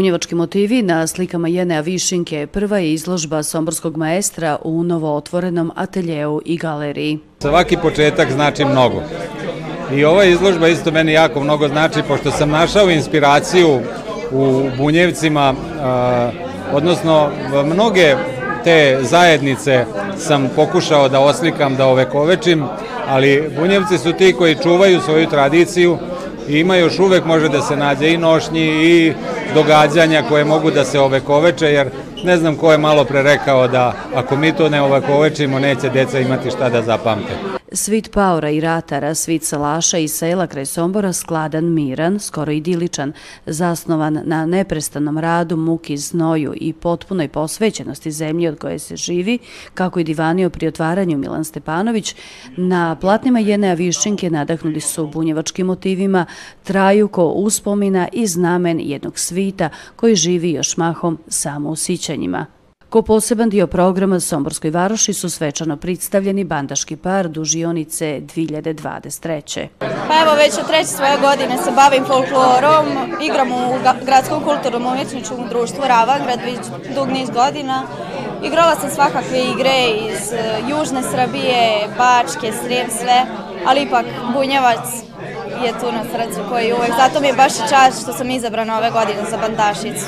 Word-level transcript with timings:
Bunjevački 0.00 0.34
motivi 0.34 0.82
na 0.82 1.06
slikama 1.06 1.48
Jenea 1.48 1.80
Višinke 1.80 2.46
prva 2.46 2.78
je 2.78 2.92
izložba 2.92 3.42
somborskog 3.42 3.96
maestra 3.96 4.58
u 4.64 4.82
novo 4.82 5.16
otvorenom 5.16 5.72
ateljeu 5.76 6.40
i 6.44 6.56
galeriji. 6.56 7.18
Svaki 7.38 7.76
početak 7.76 8.32
znači 8.32 8.64
mnogo. 8.64 9.02
I 9.94 10.04
ova 10.04 10.24
izložba 10.24 10.68
isto 10.68 10.90
meni 10.90 11.12
jako 11.12 11.40
mnogo 11.40 11.68
znači, 11.68 12.02
pošto 12.08 12.30
sam 12.30 12.50
našao 12.50 12.90
inspiraciju 12.90 13.80
u 14.32 14.62
Bunjevcima, 14.78 15.54
odnosno 16.72 17.30
mnoge 17.64 18.14
te 18.64 18.98
zajednice 19.02 19.84
sam 20.18 20.50
pokušao 20.56 21.08
da 21.08 21.20
oslikam, 21.20 21.76
da 21.76 21.86
ovekovečim, 21.86 22.64
ali 23.08 23.50
Bunjevci 23.58 23.98
su 23.98 24.12
ti 24.12 24.34
koji 24.38 24.56
čuvaju 24.62 25.00
svoju 25.00 25.26
tradiciju 25.26 25.98
i 26.48 26.58
ima 26.58 26.76
još 26.76 26.98
uvek 26.98 27.24
može 27.24 27.48
da 27.48 27.62
se 27.62 27.76
nađe 27.76 28.12
i 28.12 28.18
nošnji 28.18 28.66
i 28.66 29.12
događanja 29.54 30.22
koje 30.28 30.44
mogu 30.44 30.70
da 30.70 30.84
se 30.84 31.00
ovekoveče, 31.00 31.66
jer 31.66 31.90
ne 32.24 32.36
znam 32.36 32.56
ko 32.56 32.72
je 32.72 32.78
malo 32.78 33.04
pre 33.04 33.22
rekao 33.22 33.68
da 33.68 33.92
ako 34.14 34.36
mi 34.36 34.52
to 34.52 34.68
ne 34.68 34.82
ovekovečimo, 34.82 35.58
neće 35.58 35.88
deca 35.88 36.18
imati 36.20 36.50
šta 36.50 36.68
da 36.68 36.82
zapamte. 36.82 37.59
Svit 37.72 38.10
paora 38.10 38.50
i 38.50 38.60
ratara, 38.60 39.14
svit 39.14 39.44
salaša 39.44 39.98
i 39.98 40.08
sela 40.08 40.46
kraj 40.46 40.66
Sombora 40.66 41.12
skladan, 41.12 41.64
miran, 41.64 42.18
skoro 42.20 42.52
idiličan, 42.52 43.12
zasnovan 43.46 44.20
na 44.24 44.46
neprestanom 44.46 45.18
radu, 45.18 45.56
muki, 45.56 45.96
znoju 45.96 46.54
i 46.56 46.72
potpunoj 46.72 47.28
posvećenosti 47.28 48.10
zemlji 48.10 48.48
od 48.48 48.58
koje 48.58 48.78
se 48.78 48.96
živi, 48.96 49.38
kako 49.74 50.00
je 50.00 50.04
divanio 50.04 50.50
pri 50.50 50.66
otvaranju 50.66 51.18
Milan 51.18 51.44
Stepanović, 51.44 52.14
na 52.56 52.96
platnima 53.00 53.38
Jenea 53.38 53.74
Viščinke 53.74 54.30
nadahnuli 54.30 54.80
su 54.80 55.06
bunjevačkim 55.06 55.66
motivima, 55.66 56.26
traju 56.64 57.08
ko 57.08 57.24
uspomina 57.24 58.08
i 58.12 58.26
znamen 58.26 58.80
jednog 58.80 59.18
svita 59.18 59.68
koji 59.96 60.14
živi 60.14 60.50
još 60.50 60.76
mahom 60.76 61.18
samo 61.28 61.70
u 61.70 61.76
sićanjima. 61.76 62.59
Ko 62.90 63.02
poseban 63.02 63.48
dio 63.48 63.66
programa 63.66 64.20
Somborskoj 64.20 64.70
varoši 64.70 65.12
su 65.12 65.30
svečano 65.30 65.76
predstavljeni 65.76 66.44
bandaški 66.44 66.96
par 66.96 67.28
dužionice 67.28 68.20
2023. 68.20 69.66
Pa 69.78 70.14
evo 70.22 70.34
već 70.34 70.58
od 70.58 70.66
treće 70.66 70.88
svoje 70.88 71.18
godine 71.20 71.58
se 71.64 71.70
bavim 71.70 72.04
folklorom, 72.04 72.86
igram 73.22 73.52
u 73.52 73.78
gradskom 74.04 74.42
kulturnom 74.44 74.86
umjetničkom 74.86 75.48
društvu 75.48 75.82
Ravangrad 75.88 76.40
već 76.44 76.58
dug 76.94 77.08
niz 77.08 77.30
godina. 77.30 77.82
Igrala 78.44 78.74
sam 78.74 78.90
svakakve 78.90 79.38
igre 79.38 79.78
iz 80.10 80.32
e, 80.32 80.60
Južne 80.70 81.02
Srbije, 81.02 81.88
Bačke, 81.98 82.52
Srijem, 82.62 82.90
sve, 82.90 83.26
ali 83.66 83.82
ipak 83.82 84.06
Bunjevac 84.34 85.09
je 85.64 85.72
tu 85.80 85.92
na 85.92 86.02
srcu 86.04 86.40
koji 86.50 86.72
uvek, 86.72 86.90
zato 86.96 87.20
mi 87.20 87.26
je 87.26 87.32
baš 87.32 87.52
i 87.52 87.68
čast 87.70 88.02
što 88.02 88.12
sam 88.12 88.30
izabrana 88.30 88.78
ove 88.78 88.90
godine 88.90 89.30
za 89.30 89.36
bandašicu. 89.36 90.06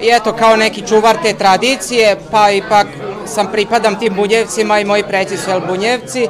I 0.00 0.08
eto, 0.12 0.32
kao 0.32 0.56
neki 0.56 0.86
čuvar 0.86 1.16
te 1.22 1.32
tradicije, 1.32 2.16
pa 2.30 2.50
ipak 2.50 2.86
sam 3.26 3.46
pripadam 3.52 3.98
tim 3.98 4.14
bunjevcima 4.14 4.80
i 4.80 4.84
moji 4.84 5.02
preci 5.02 5.36
su 5.36 5.50
bunjevci, 5.68 6.28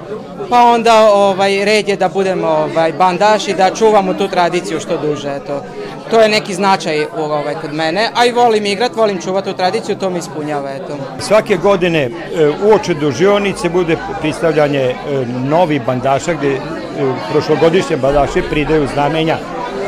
pa 0.51 0.63
onda 0.63 1.09
ovaj, 1.13 1.65
red 1.65 1.89
je 1.89 1.97
da 1.97 2.09
budemo 2.09 2.49
ovaj, 2.49 2.93
bandaši, 2.93 3.55
da 3.55 3.75
čuvamo 3.75 4.15
tu 4.15 4.29
tradiciju 4.29 4.81
što 4.81 4.99
duže, 4.99 5.37
eto. 5.37 5.63
To 6.11 6.21
je 6.21 6.29
neki 6.29 6.55
značaj 6.55 7.07
ovaj, 7.17 7.55
kod 7.55 7.73
mene, 7.73 8.11
a 8.15 8.27
i 8.27 8.33
volim 8.33 8.67
igrat, 8.67 8.97
volim 8.97 9.21
čuvati 9.21 9.51
tu 9.51 9.57
tradiciju, 9.57 9.97
to 9.97 10.11
mi 10.11 10.19
ispunjava, 10.19 10.71
eto. 10.71 10.97
Svake 11.21 11.57
godine 11.57 12.03
e, 12.03 12.11
uoče 12.65 12.95
do 12.95 13.11
žionice 13.11 13.69
bude 13.69 13.97
pristavljanje 14.21 14.81
e, 14.81 14.95
novi 15.49 15.81
bandaša 15.87 16.35
gde 16.35 16.61
prošlogodišnje 17.33 17.97
badaše 17.97 18.43
pridaju 18.51 18.87
znamenja 18.95 19.37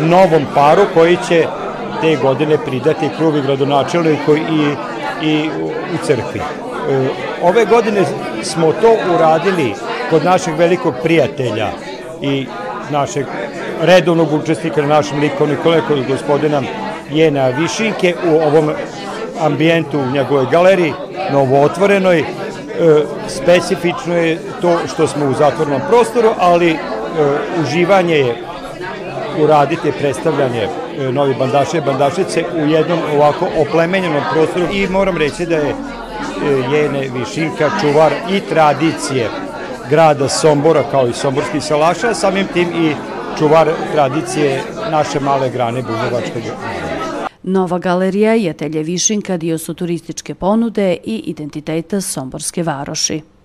novom 0.01 0.47
paru 0.55 0.83
koji 0.95 1.19
će 1.29 1.47
te 2.01 2.17
godine 2.17 2.59
pridati 2.65 3.11
kruvi 3.19 3.43
gradonačelniku 3.43 4.37
i, 4.37 4.75
i 5.23 5.49
u 5.95 6.07
crkvi. 6.07 6.41
E, 6.41 7.09
ove 7.43 7.65
godine 7.65 8.05
smo 8.43 8.73
to 8.73 8.97
uradili 9.15 9.75
kod 10.11 10.25
našeg 10.25 10.55
velikog 10.55 10.95
prijatelja 11.03 11.69
i 12.23 12.47
našeg 12.91 13.27
redovnog 13.81 14.33
učesnika 14.33 14.83
na 14.83 14.89
našem 14.89 15.21
likovnom 15.21 15.57
kod 15.89 16.07
gospodina 16.09 16.63
Jena 17.11 17.49
Višinke 17.49 18.15
u 18.27 18.35
ovom 18.37 18.71
ambijentu 19.41 19.99
u 19.99 20.11
njegovoj 20.11 20.47
galeriji, 20.51 20.93
novo 21.33 21.63
otvorenoj. 21.63 22.19
E, 22.19 22.25
specifično 23.29 24.17
je 24.17 24.39
to 24.61 24.79
što 24.95 25.07
smo 25.07 25.27
u 25.27 25.35
zatvornom 25.35 25.81
prostoru, 25.89 26.29
ali 26.39 26.77
uživanje 27.63 28.15
je 28.15 28.37
uraditi 29.41 29.93
predstavljanje 29.99 30.69
e, 30.99 31.13
novi 31.13 31.35
bandaše 31.39 31.79
i 31.79 31.81
bandašice 31.81 32.45
u 32.55 32.67
jednom 32.67 32.99
ovako 33.15 33.49
oplemenjenom 33.59 34.23
prostoru 34.33 34.67
i 34.73 34.89
moram 34.89 35.17
reći 35.17 35.47
da 35.47 35.57
je 35.57 35.71
e, 35.71 35.75
Jene 36.73 37.09
Višinka 37.15 37.71
čuvar 37.81 38.13
i 38.31 38.41
tradicije 38.41 39.29
grada 39.91 40.29
Sombora 40.29 40.83
kao 40.91 41.09
i 41.09 41.13
somborskih 41.13 41.63
salaša, 41.63 42.15
samim 42.15 42.47
tim 42.53 42.69
i 42.69 42.95
čuvar 43.39 43.71
tradicije 43.93 44.63
naše 44.91 45.21
male 45.21 45.51
grane 45.51 45.83
Bunjevačkog 45.83 46.43
Nova 47.43 47.79
galerija 47.79 48.35
je 48.35 48.53
Telje 48.53 48.83
Višinka 48.83 49.37
dio 49.37 49.59
su 49.59 49.75
turističke 49.75 50.35
ponude 50.35 50.97
i 51.05 51.17
identiteta 51.17 52.01
Somborske 52.01 52.63
varoši. 52.63 53.36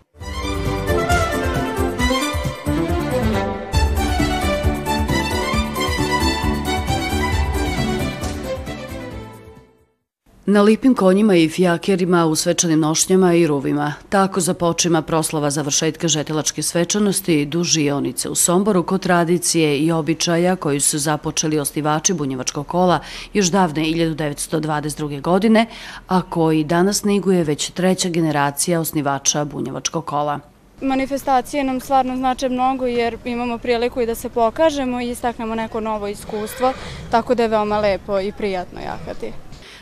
Na 10.54 10.62
lipim 10.62 10.96
konjima 10.96 11.36
i 11.36 11.50
fijakerima 11.50 12.26
u 12.26 12.36
svečanim 12.36 12.80
nošnjama 12.80 13.34
i 13.34 13.48
ruvima. 13.48 13.94
Tako 14.10 14.40
započima 14.40 15.02
proslava 15.02 15.50
završetka 15.50 16.08
žetilačke 16.08 16.62
svečanosti 16.62 17.46
dužionice 17.46 18.30
u 18.30 18.36
Somboru 18.36 18.84
kod 18.84 19.02
tradicije 19.02 19.80
i 19.80 19.92
običaja 19.92 20.56
koji 20.56 20.80
su 20.80 21.00
započeli 21.00 21.60
osnivači 21.60 22.14
Bunjevačkog 22.14 22.68
kola 22.68 23.00
još 23.34 23.48
davne 23.48 23.82
1922. 23.82 25.22
godine, 25.22 25.66
a 26.08 26.22
koji 26.22 26.64
danas 26.64 27.04
neguje 27.04 27.44
već 27.44 27.70
treća 27.70 28.10
generacija 28.10 28.80
osnivača 28.80 29.46
Bunjevačkog 29.46 30.06
kola. 30.06 30.40
Manifestacije 30.82 31.64
nam 31.64 31.80
stvarno 31.80 32.16
znače 32.16 32.50
mnogo 32.50 32.86
jer 32.86 33.18
imamo 33.26 33.58
priliku 33.58 34.02
i 34.02 34.06
da 34.06 34.16
se 34.16 34.30
pokažemo 34.30 35.02
i 35.02 35.10
istaknemo 35.10 35.56
neko 35.56 35.80
novo 35.80 36.08
iskustvo, 36.08 36.74
tako 37.12 37.36
da 37.36 37.44
je 37.44 37.50
veoma 37.50 37.80
lepo 37.80 38.20
i 38.20 38.32
prijatno 38.32 38.80
jahati. 38.80 39.32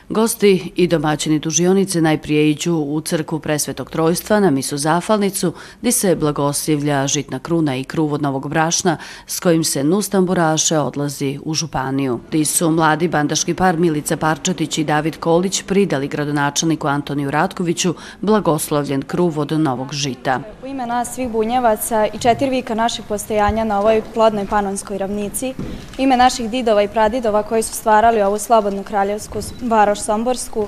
Gosti 0.10 0.72
i 0.76 0.88
domaćini 0.88 1.40
dužionice 1.40 2.02
najprije 2.02 2.50
iđu 2.50 2.74
u 2.74 3.02
crkvu 3.02 3.40
presvetog 3.40 3.90
trojstva 3.90 4.40
na 4.40 4.50
misu 4.50 4.78
zafalnicu, 4.78 5.54
gdje 5.80 5.92
se 5.92 6.16
blagoslivlja 6.16 7.08
žitna 7.08 7.40
kruna 7.40 7.76
i 7.76 7.84
kruv 7.84 8.14
od 8.14 8.22
novog 8.22 8.50
brašna 8.50 8.98
s 9.28 9.40
kojim 9.40 9.64
se 9.64 9.84
nus 9.84 10.10
tamburaše 10.10 10.78
odlazi 10.78 11.40
u 11.46 11.54
Županiju. 11.54 12.20
Ti 12.30 12.46
su 12.46 12.72
mladi 12.72 13.08
bandaški 13.08 13.54
par 13.54 13.78
Milica 13.78 14.18
Parčatić 14.18 14.78
i 14.78 14.84
David 14.84 15.18
Kolić 15.18 15.64
pridali 15.64 16.08
gradonačelniku 16.08 16.88
Antoniju 16.88 17.32
Ratkoviću 17.32 17.96
blagoslovljen 18.22 19.02
kruv 19.02 19.40
od 19.40 19.52
novog 19.52 19.94
žita. 19.94 20.40
U 20.64 20.68
ime 20.68 20.86
nas 20.86 21.16
svih 21.16 21.30
bunjevaca 21.30 22.08
i 22.14 22.20
četiri 22.20 22.50
vika 22.50 22.76
naših 22.76 23.06
postojanja 23.08 23.64
na 23.64 23.80
ovoj 23.80 24.02
plodnoj 24.14 24.48
panonskoj 24.48 24.98
ravnici, 24.98 25.54
ime 25.98 26.18
naših 26.18 26.50
didova 26.50 26.84
i 26.84 26.88
pradidova 26.88 27.44
koji 27.44 27.64
su 27.64 27.74
stvarali 27.74 28.22
ovu 28.22 28.40
slobodnu 28.40 28.84
kraljevsku 28.84 29.40
varoš 29.62 29.99
Miloš 30.00 30.06
Somborsku, 30.06 30.68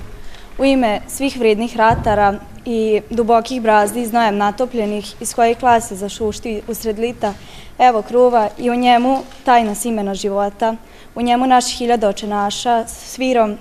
u 0.57 0.65
ime 0.65 1.01
svih 1.07 1.37
vrednih 1.37 1.77
ratara 1.77 2.39
i 2.65 3.01
dubokih 3.09 3.61
brazdi 3.61 4.05
znojem 4.05 4.37
natopljenih 4.37 5.21
iz 5.21 5.33
koje 5.33 5.55
klase 5.55 5.95
zašušti 5.95 6.61
usred 6.67 6.99
lita, 6.99 7.33
evo 7.79 8.01
kruva 8.01 8.49
i 8.57 8.69
u 8.69 8.75
njemu 8.75 9.19
tajna 9.45 9.75
simena 9.75 10.13
života, 10.13 10.75
u 11.15 11.21
njemu 11.21 11.47
naš 11.47 11.77
hiljadoče 11.77 12.27
naša, 12.27 12.87
svirom 12.87 13.57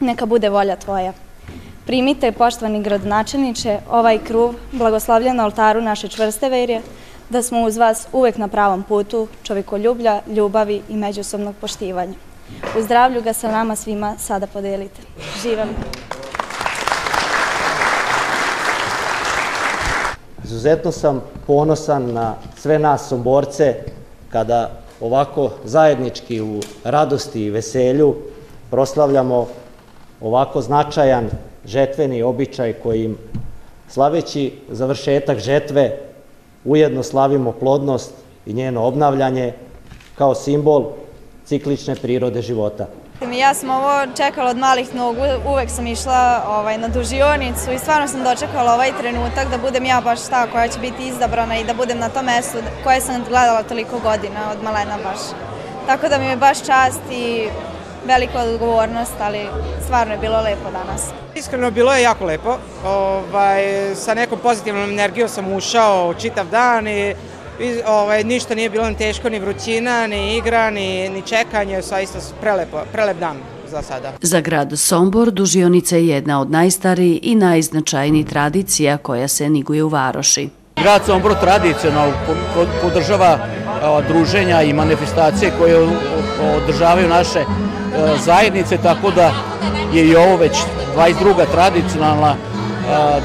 neka 0.00 0.26
bude 0.26 0.48
volja 0.48 0.76
tvoja. 0.76 1.12
Primite, 1.86 2.32
poštovani 2.32 2.82
gradonačelniče, 2.82 3.78
ovaj 3.90 4.18
kruv, 4.18 4.54
blagoslavljen 4.72 5.36
na 5.36 5.44
oltaru 5.44 5.80
naše 5.80 6.08
čvrste 6.08 6.48
verje, 6.48 6.82
da 7.30 7.42
smo 7.42 7.62
uz 7.62 7.76
vas 7.76 8.08
uvek 8.12 8.36
na 8.36 8.48
pravom 8.48 8.82
putu 8.82 9.28
čovekoljublja, 9.42 10.20
ljubavi 10.26 10.82
i 10.88 10.96
međusobnog 10.96 11.54
poštivanja. 11.60 12.25
U 12.78 12.82
zdravlju 12.82 13.22
ga 13.22 13.32
sa 13.32 13.50
nama 13.50 13.76
svima 13.76 14.14
sada 14.18 14.46
podelite. 14.46 15.00
Živam! 15.42 15.68
Izuzetno 20.44 20.92
sam 20.92 21.22
ponosan 21.46 22.12
na 22.12 22.34
sve 22.56 22.78
nas 22.78 23.08
somborce 23.08 23.74
kada 24.32 24.70
ovako 25.00 25.50
zajednički 25.64 26.40
u 26.40 26.60
radosti 26.84 27.42
i 27.42 27.50
veselju 27.50 28.14
proslavljamo 28.70 29.46
ovako 30.20 30.60
značajan 30.62 31.30
žetveni 31.64 32.22
običaj 32.22 32.72
kojim 32.72 33.18
slaveći 33.88 34.52
završetak 34.70 35.38
žetve 35.38 35.98
ujedno 36.64 37.02
slavimo 37.02 37.52
plodnost 37.52 38.12
i 38.46 38.52
njeno 38.52 38.84
obnavljanje 38.84 39.52
kao 40.14 40.34
simbol 40.34 40.84
ciklične 41.46 41.94
prirode 41.94 42.42
života. 42.42 42.86
Ja 43.38 43.54
sam 43.54 43.70
ovo 43.70 44.06
čekala 44.16 44.50
od 44.50 44.56
malih 44.56 44.94
nogu, 44.94 45.22
uvek 45.48 45.70
sam 45.70 45.86
išla 45.86 46.42
ovaj, 46.48 46.78
na 46.78 46.88
dužionicu 46.88 47.72
i 47.72 47.78
stvarno 47.78 48.08
sam 48.08 48.24
dočekala 48.24 48.74
ovaj 48.74 48.92
trenutak 49.00 49.50
da 49.50 49.58
budem 49.58 49.84
ja 49.84 50.00
baš 50.00 50.20
ta 50.30 50.46
koja 50.46 50.68
će 50.68 50.78
biti 50.80 51.08
izabrana 51.08 51.58
i 51.58 51.64
da 51.64 51.74
budem 51.74 51.98
na 51.98 52.08
tom 52.08 52.24
mestu 52.24 52.58
koje 52.84 53.00
sam 53.00 53.24
gledala 53.28 53.62
toliko 53.62 53.98
godina 53.98 54.50
od 54.52 54.62
malena 54.62 54.96
baš. 55.04 55.20
Tako 55.86 56.08
da 56.08 56.18
mi 56.18 56.24
je 56.24 56.36
baš 56.36 56.58
čast 56.58 57.00
i 57.12 57.48
velika 58.06 58.42
odgovornost, 58.42 59.14
ali 59.20 59.40
stvarno 59.84 60.12
je 60.12 60.18
bilo 60.18 60.40
lepo 60.40 60.70
danas. 60.72 61.02
Iskreno 61.34 61.70
bilo 61.70 61.94
je 61.94 62.02
jako 62.02 62.24
lepo. 62.24 62.56
Ovaj, 62.84 63.64
sa 63.94 64.14
nekom 64.14 64.38
pozitivnom 64.38 64.90
energijom 64.90 65.28
sam 65.28 65.52
ušao 65.52 66.14
čitav 66.14 66.46
dan 66.46 66.88
i 66.88 67.10
I, 67.10 67.14
ovaj, 67.86 68.24
ništa 68.24 68.54
nije 68.54 68.70
bilo 68.70 68.88
ni 68.88 68.96
teško, 68.96 69.28
ni 69.28 69.38
vrućina, 69.38 70.06
ni 70.06 70.36
igra, 70.36 70.70
ni, 70.70 71.08
ni 71.08 71.22
čekanje, 71.22 71.82
saista 71.82 72.18
prelepo, 72.40 72.78
prelep 72.92 73.18
dan 73.18 73.36
za 73.70 73.82
sada. 73.82 74.12
Za 74.22 74.40
grad 74.40 74.72
Sombor 74.76 75.30
dužionica 75.30 75.96
je 75.96 76.06
jedna 76.06 76.40
od 76.40 76.50
najstarijih 76.50 77.18
i 77.22 77.34
najznačajnijih 77.34 78.26
tradicija 78.26 78.96
koja 78.96 79.28
se 79.28 79.50
neguje 79.50 79.84
u 79.84 79.88
Varoši. 79.88 80.48
Grad 80.82 81.04
Sombor 81.06 81.34
tradicionalno 81.40 82.14
podržava 82.82 83.38
druženja 84.08 84.62
i 84.62 84.72
manifestacije 84.72 85.52
koje 85.58 85.88
održavaju 86.56 87.08
naše 87.08 87.44
zajednice, 88.24 88.76
tako 88.76 89.10
da 89.10 89.32
je 89.94 90.06
i 90.08 90.16
ovo 90.16 90.36
već 90.36 90.56
22. 90.96 91.44
tradicionalna 91.52 92.34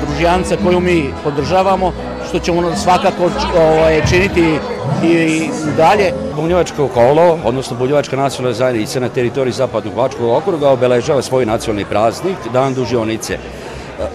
družijanca 0.06 0.58
koju 0.64 0.80
mi 0.80 1.14
podržavamo 1.24 1.94
što 2.32 2.40
ćemo 2.40 2.76
svakako 2.76 3.30
ovaj, 3.58 4.02
činiti 4.10 4.60
i 5.04 5.50
dalje. 5.78 6.14
Bunjevačko 6.36 6.88
kolo, 6.88 7.40
odnosno 7.46 7.78
Bunjevačka 7.78 8.16
nacionalna 8.16 8.58
zajednica 8.58 9.00
na 9.00 9.10
teritoriji 9.10 9.54
Zapadnog 9.54 9.94
Vačkog 9.96 10.30
okruga 10.30 10.70
obeležava 10.70 11.22
svoj 11.22 11.46
nacionalni 11.46 11.86
praznik, 11.86 12.38
Dan 12.54 12.74
dužionice. 12.74 13.38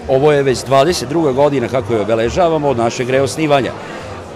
Ovo 0.09 0.31
je 0.31 0.43
već 0.43 0.57
22. 0.65 1.33
godina 1.33 1.67
kako 1.67 1.93
je 1.93 2.01
obeležavamo 2.01 2.69
od 2.69 2.77
našeg 2.77 3.09
reosnivanja. 3.09 3.71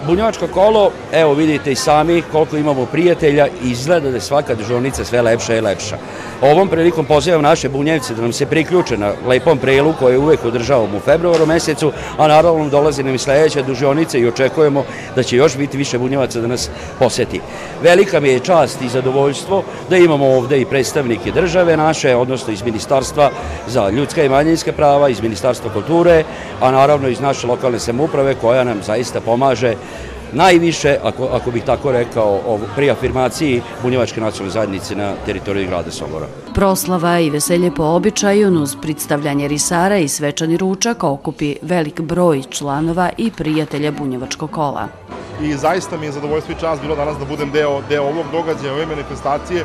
Bunjevačko 0.06 0.46
kolo, 0.46 0.90
evo 1.12 1.34
vidite 1.34 1.72
i 1.72 1.74
sami 1.74 2.22
koliko 2.32 2.56
imamo 2.56 2.86
prijatelja 2.86 3.46
izgleda 3.62 4.10
da 4.10 4.16
je 4.16 4.20
svaka 4.20 4.54
državnica 4.54 5.04
sve 5.04 5.22
lepša 5.22 5.56
i 5.56 5.60
lepša. 5.60 5.96
Ovom 6.42 6.68
prilikom 6.68 7.04
pozivam 7.04 7.42
naše 7.42 7.68
bunjevce 7.68 8.14
da 8.14 8.22
nam 8.22 8.32
se 8.32 8.46
priključe 8.46 8.96
na 8.96 9.12
lepom 9.26 9.58
prelu 9.58 9.94
koje 9.98 10.18
uvek 10.18 10.44
održavamo 10.44 10.96
u 10.96 11.00
februaru 11.00 11.46
mesecu, 11.46 11.92
a 12.18 12.28
naravno 12.28 12.68
dolazi 12.68 13.02
nam 13.02 13.14
i 13.14 13.18
sledeća 13.18 13.62
dužionica 13.62 14.18
i 14.18 14.26
očekujemo 14.26 14.84
da 15.16 15.22
će 15.22 15.36
još 15.36 15.56
biti 15.56 15.76
više 15.76 15.98
bunjevaca 15.98 16.40
da 16.40 16.46
nas 16.46 16.70
poseti. 16.98 17.40
Velika 17.82 18.20
mi 18.20 18.28
je 18.28 18.40
čast 18.40 18.82
i 18.82 18.88
zadovoljstvo 18.88 19.62
da 19.90 19.96
imamo 19.96 20.26
ovde 20.26 20.60
i 20.60 20.66
predstavnike 20.66 21.30
države 21.30 21.76
naše, 21.76 22.16
odnosno 22.16 22.52
iz 22.52 22.62
Ministarstva 22.62 23.30
za 23.66 23.90
ljudska 23.90 24.24
i 24.24 24.28
manjinska 24.28 24.72
prava, 24.72 25.08
iz 25.08 25.20
Ministarstva 25.20 25.72
kulture, 25.72 26.24
a 26.60 26.70
naravno 26.70 27.08
iz 27.08 27.20
naše 27.20 27.46
lokalne 27.46 27.78
samuprave 27.78 28.34
koja 28.34 28.64
nam 28.64 28.82
zaista 28.82 29.20
pomaže 29.20 29.74
najviše, 30.32 30.96
ako, 31.02 31.28
ako 31.32 31.50
bih 31.50 31.62
tako 31.64 31.92
rekao, 31.92 32.58
pri 32.76 32.90
afirmaciji 32.90 33.62
Bunjevačke 33.82 34.20
nacionalne 34.20 34.52
zajednice 34.52 34.96
na 34.96 35.12
teritoriji 35.26 35.66
grada 35.66 35.90
Sombora. 35.90 36.26
Proslava 36.54 37.18
i 37.18 37.30
veselje 37.30 37.70
po 37.74 37.84
običaju 37.84 38.62
uz 38.62 38.76
predstavljanje 38.82 39.48
risara 39.48 39.98
i 39.98 40.08
svečani 40.08 40.56
ručak 40.56 41.04
okupi 41.04 41.56
velik 41.62 42.00
broj 42.00 42.42
članova 42.50 43.10
i 43.18 43.30
prijatelja 43.30 43.90
Bunjevačkog 43.90 44.50
kola. 44.50 44.88
I 45.42 45.54
zaista 45.54 45.96
mi 45.96 46.06
je 46.06 46.12
zadovoljstvo 46.12 46.52
i 46.52 46.60
čast 46.60 46.82
bilo 46.82 46.96
danas 46.96 47.18
da 47.18 47.24
budem 47.24 47.50
deo, 47.50 47.82
deo 47.88 48.02
ovog 48.02 48.26
događaja, 48.32 48.72
ove 48.72 48.86
manifestacije 48.86 49.64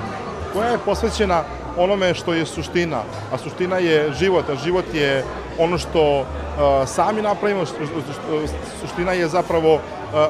koja 0.57 0.69
je 0.69 0.77
posvećena 0.86 1.44
onome 1.77 2.13
što 2.13 2.33
je 2.33 2.45
suština, 2.45 3.01
a 3.31 3.38
suština 3.38 3.77
je 3.77 4.13
život, 4.13 4.50
a 4.50 4.56
život 4.56 4.86
je 4.94 5.24
ono 5.59 5.77
što 5.77 6.19
uh, 6.19 6.25
sami 6.88 7.21
napravimo, 7.21 7.65
suština 8.81 9.12
je 9.12 9.27
zapravo 9.27 9.74
uh, 9.74 9.81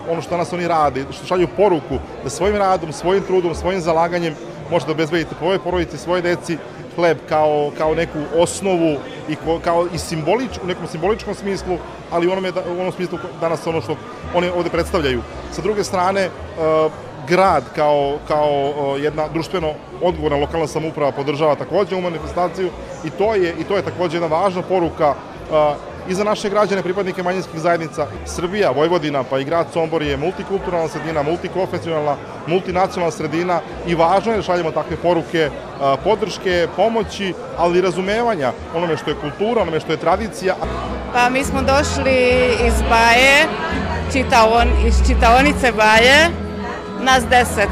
ono 0.10 0.22
što 0.22 0.32
danas 0.32 0.54
oni 0.54 0.68
rade, 0.68 1.06
što 1.12 1.26
šalju 1.26 1.48
poruku 1.58 2.00
da 2.24 2.30
svojim 2.30 2.56
radom, 2.58 2.92
svojim 2.94 3.24
trudom, 3.24 3.56
svojim 3.56 3.82
zalaganjem 3.82 4.36
možete 4.72 4.90
da 4.90 4.94
obezbedite 4.94 5.36
po 5.40 5.46
ovoj 5.46 5.60
porodici, 5.60 5.98
svoje 5.98 6.22
deci, 6.22 6.58
hleb 6.96 7.18
kao, 7.30 7.72
kao 7.78 7.96
neku 7.96 8.20
osnovu 8.36 8.98
i 9.30 9.36
ko, 9.36 9.60
kao 9.64 9.88
i 9.94 9.98
simbolič, 9.98 10.60
u 10.64 10.68
nekom 10.68 10.88
simboličkom 10.88 11.36
smislu, 11.36 11.78
ali 12.12 12.28
u 12.28 12.32
onom, 12.32 12.46
je, 12.46 12.52
u 12.78 12.82
onom 12.82 12.92
smislu 12.92 13.20
danas 13.42 13.68
ono 13.68 13.82
što 13.82 13.96
oni 14.36 14.50
ovde 14.50 14.70
predstavljaju. 14.70 15.22
Sa 15.52 15.62
druge 15.62 15.84
strane, 15.84 16.28
uh, 16.28 16.92
grad 17.28 17.64
kao, 17.76 18.18
kao 18.28 18.74
jedna 19.00 19.28
društveno 19.34 19.74
odgovorna 20.02 20.38
lokalna 20.38 20.68
samouprava 20.68 21.12
podržava 21.12 21.56
takođe 21.56 21.96
u 21.96 22.02
manifestaciju 22.02 22.70
i 23.04 23.10
to 23.10 23.36
je, 23.36 23.56
i 23.60 23.64
to 23.64 23.76
je 23.76 23.82
takođe 23.82 24.18
jedna 24.18 24.38
važna 24.38 24.62
poruka 24.62 25.14
i 26.10 26.14
za 26.14 26.24
naše 26.24 26.50
građane, 26.50 26.82
pripadnike 26.84 27.24
manjinskih 27.24 27.60
zajednica. 27.60 28.08
Srbija, 28.26 28.72
Vojvodina 28.72 29.24
pa 29.24 29.40
i 29.40 29.44
grad 29.44 29.68
Sombor 29.74 30.02
je 30.02 30.18
multikulturalna 30.18 30.88
sredina, 30.88 31.24
multikonfesionalna, 31.24 32.16
multinacionalna 32.48 33.12
sredina 33.12 33.60
i 33.88 33.96
važno 33.96 34.32
je 34.32 34.38
da 34.38 34.44
šaljemo 34.44 34.72
takve 34.72 34.98
poruke 34.98 35.50
podrške, 36.04 36.68
pomoći, 36.76 37.34
ali 37.58 37.78
i 37.78 37.82
razumevanja 37.82 38.52
onome 38.76 38.98
što 38.98 39.10
je 39.10 39.16
kultura, 39.16 39.62
onome 39.62 39.80
što 39.80 39.92
je 39.92 39.98
tradicija. 39.98 40.56
Pa 41.14 41.30
mi 41.30 41.44
smo 41.44 41.62
došli 41.62 42.16
iz 42.68 42.82
Baje, 42.90 43.46
čitaon, 44.12 44.68
iz 44.88 44.96
čitaonice 45.08 45.72
Baje, 45.72 46.47
nas 47.04 47.24
deset. 47.30 47.70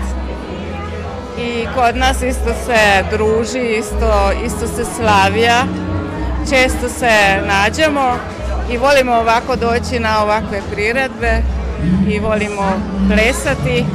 I 1.40 1.66
kod 1.76 1.96
nas 1.96 2.22
isto 2.22 2.54
se 2.66 3.04
druži, 3.12 3.78
isto, 3.80 4.32
isto 4.46 4.68
se 4.68 4.86
slavija, 4.96 5.64
često 6.50 6.90
se 6.90 7.42
nađemo 7.48 8.18
i 8.72 8.78
volimo 8.78 9.14
ovako 9.14 9.56
doći 9.56 10.00
na 10.00 10.24
ovakve 10.24 10.62
priredbe 10.72 11.42
i 12.10 12.20
volimo 12.20 12.64
plesati. 13.10 13.86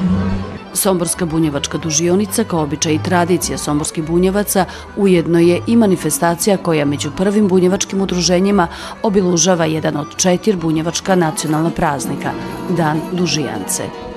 Somborska 0.72 1.26
bunjevačka 1.26 1.78
dužionica 1.78 2.44
kao 2.44 2.62
običaj 2.62 2.92
i 2.92 3.02
tradicija 3.02 3.58
somborskih 3.58 4.04
bunjevaca 4.04 4.64
ujedno 4.96 5.38
je 5.38 5.60
i 5.66 5.76
manifestacija 5.76 6.56
koja 6.56 6.84
među 6.84 7.10
prvim 7.16 7.48
bunjevačkim 7.48 8.00
udruženjima 8.00 8.68
obilužava 9.02 9.64
jedan 9.64 9.96
od 9.96 10.16
četir 10.16 10.56
bunjevačka 10.56 11.14
nacionalna 11.14 11.70
praznika, 11.70 12.30
Dan 12.68 13.00
dužijance. 13.12 14.09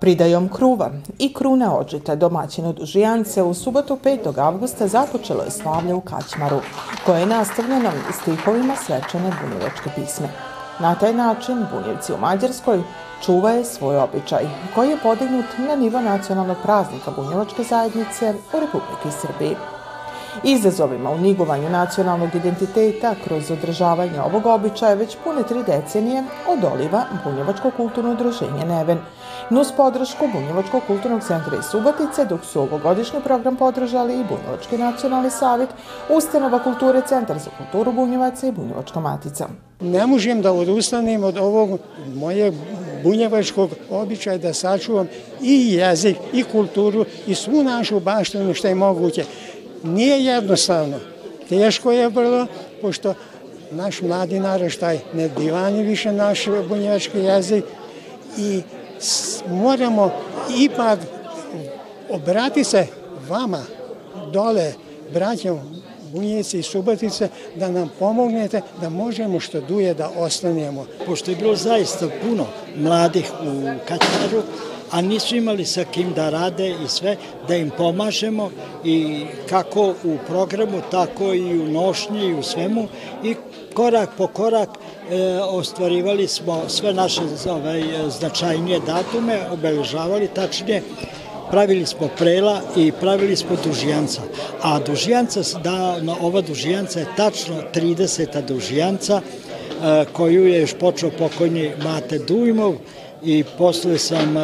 Pridajom 0.00 0.48
kruva 0.48 0.90
i 1.18 1.32
krune 1.34 1.68
odžita 1.68 2.14
domaćinu 2.14 2.72
Dužijance 2.72 3.42
u 3.42 3.54
subotu 3.54 3.98
5. 4.04 4.38
avgusta 4.38 4.88
započelo 4.88 5.42
je 5.42 5.50
slavlje 5.50 5.94
u 5.94 6.00
Kaćmaru, 6.00 6.60
koje 7.06 7.20
je 7.20 7.26
nastavljeno 7.26 7.90
stihovima 8.20 8.76
svečane 8.76 9.32
bunjevačke 9.42 9.90
pisme. 9.94 10.28
Na 10.80 10.94
taj 10.94 11.14
način 11.14 11.66
bunjevci 11.72 12.12
u 12.12 12.18
Mađarskoj 12.18 12.82
čuvaju 13.24 13.64
svoj 13.64 13.96
običaj, 13.96 14.44
koji 14.74 14.90
je 14.90 14.98
podignut 15.02 15.46
na 15.68 15.76
nivo 15.76 16.00
nacionalnog 16.00 16.56
praznika 16.62 17.10
bunjevačke 17.16 17.62
zajednice 17.62 18.34
u 18.52 18.60
Republike 18.60 19.10
Srbiji. 19.20 19.56
Izazovima 20.44 21.10
u 21.10 21.18
nigovanju 21.18 21.70
nacionalnog 21.70 22.34
identiteta 22.34 23.14
kroz 23.24 23.50
održavanje 23.50 24.20
ovog 24.20 24.46
običaja 24.46 24.94
već 24.94 25.16
pune 25.24 25.42
tri 25.42 25.62
decenije 25.66 26.24
odoliva 26.48 27.04
Bunjevačko 27.24 27.70
kulturno 27.76 28.12
udruženje 28.12 28.64
Neven, 28.64 28.98
nus 29.50 29.72
podršku 29.76 30.28
Bunjevačkog 30.32 30.82
kulturnog 30.86 31.22
centra 31.26 31.58
iz 31.58 31.64
Subotice, 31.64 32.24
dok 32.24 32.44
su 32.44 32.60
ovogodišnji 32.60 33.20
program 33.24 33.56
podržali 33.56 34.12
i 34.14 34.24
Bunjevački 34.24 34.78
nacionalni 34.78 35.30
savjet, 35.30 35.68
Ustanova 36.10 36.62
kulture, 36.62 37.02
Centar 37.08 37.38
za 37.38 37.50
kulturu 37.58 37.92
Bunjevaca 37.92 38.46
i 38.46 38.52
Bunjevačka 38.52 39.00
matica. 39.00 39.48
Ne 39.80 40.06
možem 40.06 40.42
da 40.42 40.52
odustanem 40.52 41.24
od 41.24 41.38
ovog 41.38 41.80
moje 42.14 42.52
bunjevačkog 43.02 43.70
običaja 43.90 44.38
da 44.38 44.54
sačuvam 44.54 45.08
i 45.42 45.74
jezik, 45.74 46.16
i 46.32 46.42
kulturu, 46.42 47.04
i 47.26 47.34
svu 47.34 47.62
našu 47.62 48.00
baštinu 48.00 48.54
što 48.54 48.68
je 48.68 48.74
moguće. 48.74 49.24
Nije 49.82 50.24
jednostavno, 50.24 50.96
teško 51.48 51.92
je 51.92 52.08
vrlo, 52.08 52.46
pošto 52.82 53.14
naš 53.70 54.02
mladi 54.02 54.40
naraštaj 54.40 54.98
ne 55.14 55.28
divani 55.28 55.82
više 55.82 56.12
naš 56.12 56.46
bunjevački 56.68 57.18
jezik 57.18 57.64
i 58.38 58.62
moramo 59.50 60.10
ipak 60.58 60.98
obrati 62.10 62.64
se 62.64 62.86
vama 63.28 63.62
dole, 64.32 64.72
braćom 65.12 65.60
Bunjevci 66.12 66.58
i 66.58 66.62
Subotice, 66.62 67.28
da 67.54 67.70
nam 67.70 67.90
pomognete 67.98 68.60
da 68.80 68.88
možemo 68.88 69.40
što 69.40 69.60
duje 69.60 69.94
da 69.94 70.10
ostanemo. 70.16 70.86
Pošto 71.06 71.30
je 71.30 71.36
bilo 71.36 71.56
zaista 71.56 72.06
puno 72.22 72.46
mladih 72.76 73.32
u 73.42 73.78
Kačaru 73.88 74.42
a 74.90 75.00
nisu 75.00 75.36
imali 75.36 75.64
sa 75.64 75.84
kim 75.84 76.12
da 76.12 76.30
rade 76.30 76.70
i 76.70 76.88
sve, 76.88 77.16
da 77.48 77.56
im 77.56 77.70
pomažemo 77.70 78.50
i 78.84 79.24
kako 79.48 79.94
u 80.04 80.16
programu, 80.26 80.80
tako 80.90 81.34
i 81.34 81.60
u 81.60 81.68
nošnji 81.68 82.26
i 82.26 82.34
u 82.34 82.42
svemu 82.42 82.88
i 83.24 83.34
korak 83.74 84.10
po 84.16 84.26
korak 84.26 84.68
e, 85.10 85.40
ostvarivali 85.40 86.28
smo 86.28 86.68
sve 86.68 86.94
naše 86.94 87.20
ovaj, 87.50 87.82
značajnije 88.08 88.80
datume, 88.80 89.40
obeležavali 89.50 90.28
tačnije, 90.28 90.82
pravili 91.50 91.86
smo 91.86 92.08
prela 92.18 92.60
i 92.76 92.92
pravili 93.00 93.36
smo 93.36 93.56
dužijanca. 93.64 94.20
A 94.62 94.80
dužijanca, 94.80 95.40
da, 95.62 96.00
ova 96.20 96.40
dužijanca 96.40 97.00
je 97.00 97.06
tačno 97.16 97.54
30. 97.74 98.46
dužijanca 98.46 99.20
e, 99.20 100.04
koju 100.12 100.46
je 100.46 100.60
još 100.60 100.74
počeo 100.74 101.10
pokojni 101.10 101.72
Mate 101.84 102.18
Dujmov, 102.18 102.74
i 103.22 103.44
posle 103.58 103.98
sam 103.98 104.36
e, 104.36 104.40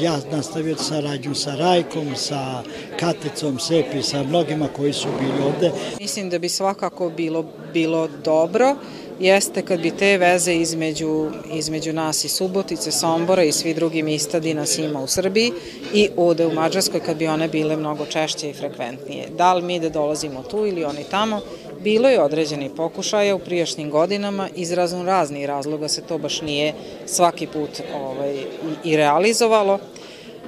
ja 0.00 0.18
nastavio 0.32 0.76
saradnju 0.76 1.34
sa 1.34 1.54
Rajkom, 1.54 2.16
sa 2.16 2.62
Katecom, 3.00 3.58
Sepi, 3.58 4.02
sa 4.02 4.22
mnogima 4.22 4.68
koji 4.76 4.92
su 4.92 5.08
bili 5.20 5.42
ovde. 5.46 5.70
Mislim 6.00 6.30
da 6.30 6.38
bi 6.38 6.48
svakako 6.48 7.10
bilo, 7.10 7.44
bilo 7.72 8.08
dobro 8.24 8.76
jeste 9.22 9.62
kad 9.62 9.80
bi 9.80 9.90
te 9.90 10.18
veze 10.18 10.54
između, 10.54 11.30
između 11.52 11.92
nas 11.92 12.24
i 12.24 12.28
Subotice, 12.28 12.90
Sombora 12.90 13.42
i 13.42 13.52
svi 13.52 13.74
drugi 13.74 14.02
mista 14.02 14.40
di 14.40 14.54
nas 14.54 14.78
ima 14.78 15.00
u 15.00 15.06
Srbiji 15.06 15.52
i 15.94 16.08
ovde 16.16 16.46
u 16.46 16.54
Mađarskoj 16.54 17.00
kad 17.00 17.16
bi 17.16 17.26
one 17.26 17.48
bile 17.48 17.76
mnogo 17.76 18.06
češće 18.06 18.50
i 18.50 18.54
frekventnije. 18.54 19.28
Da 19.38 19.54
li 19.54 19.62
mi 19.62 19.80
da 19.80 19.88
dolazimo 19.88 20.42
tu 20.42 20.66
ili 20.66 20.84
oni 20.84 21.04
tamo, 21.10 21.40
Bilo 21.82 22.08
je 22.08 22.22
određeni 22.22 22.70
pokušaja 22.76 23.34
u 23.34 23.38
prijašnjim 23.38 23.90
godinama, 23.90 24.48
iz 24.54 24.72
razno 24.72 25.04
raznih 25.04 25.46
razloga 25.46 25.88
se 25.88 26.02
to 26.02 26.18
baš 26.18 26.40
nije 26.40 26.74
svaki 27.06 27.46
put 27.46 27.70
ovaj, 27.94 28.44
i 28.84 28.96
realizovalo, 28.96 29.78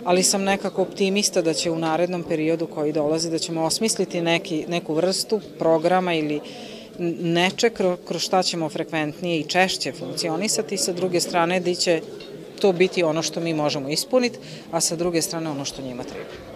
ali 0.04 0.22
sam 0.22 0.42
nekako 0.42 0.82
optimista 0.82 1.42
da 1.42 1.54
će 1.54 1.70
u 1.70 1.78
narednom 1.78 2.22
periodu 2.22 2.66
koji 2.66 2.92
dolazi 2.92 3.30
da 3.30 3.38
ćemo 3.38 3.64
osmisliti 3.64 4.20
neki, 4.20 4.64
neku 4.68 4.94
vrstu 4.94 5.40
programa 5.58 6.14
ili 6.14 6.40
neče 6.98 7.70
kroz 8.08 8.22
šta 8.22 8.42
ćemo 8.42 8.68
frekventnije 8.68 9.40
i 9.40 9.48
češće 9.48 9.92
funkcionisati, 9.92 10.76
sa 10.76 10.92
druge 10.92 11.20
strane 11.20 11.60
da 11.60 11.74
će 11.74 12.00
to 12.60 12.72
biti 12.72 13.02
ono 13.02 13.22
što 13.22 13.40
mi 13.40 13.54
možemo 13.54 13.88
ispuniti, 13.88 14.38
a 14.72 14.80
sa 14.80 14.96
druge 14.96 15.22
strane 15.22 15.50
ono 15.50 15.64
što 15.64 15.82
njima 15.82 16.02
treba. 16.02 16.54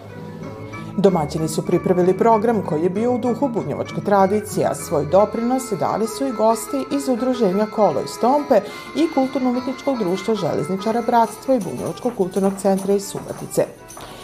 Domaćini 0.97 1.47
su 1.47 1.65
pripravili 1.65 2.17
program 2.17 2.65
koji 2.65 2.83
je 2.83 2.89
bio 2.89 3.13
u 3.13 3.17
duhu 3.17 3.47
bunjevačke 3.47 4.01
tradicije, 4.05 4.65
a 4.65 4.75
svoj 4.75 5.05
doprinos 5.11 5.63
dali 5.79 6.07
su 6.07 6.27
i 6.27 6.31
gosti 6.31 6.77
iz 6.95 7.07
udruženja 7.07 7.65
Kolo 7.65 8.01
i 8.01 8.07
Stompe 8.07 8.61
i 8.95 9.13
Kulturno-umetničkog 9.13 9.99
društva 9.99 10.35
Železničara 10.35 11.01
Bratstva 11.01 11.55
i 11.55 11.59
Bunjevačkog 11.59 12.13
kulturnog 12.17 12.53
centra 12.61 12.93
iz 12.93 13.03
Subatice. 13.03 13.78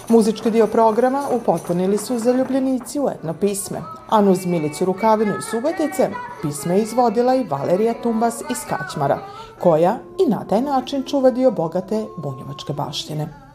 Muzički 0.09 0.51
dio 0.51 0.67
programa 0.67 1.23
upotpunili 1.31 1.97
su 1.97 2.19
zaljubljenici 2.19 2.99
u 2.99 3.09
etno 3.09 3.33
pisme, 3.33 3.81
a 4.09 4.21
uz 4.21 4.45
Milicu 4.45 4.85
Rukavinu 4.85 5.33
iz 5.37 5.43
Subatice 5.51 6.09
pisme 6.41 6.79
izvodila 6.79 7.35
i 7.35 7.43
Valerija 7.43 7.93
Tumbas 8.03 8.41
iz 8.41 8.57
Kaćmara, 8.69 9.17
koja 9.59 9.97
i 10.27 10.29
na 10.29 10.45
taj 10.49 10.61
način 10.61 11.03
čuva 11.03 11.31
dio 11.31 11.51
bogate 11.51 12.05
bunjevačke 12.17 12.73
baštine. 12.73 13.45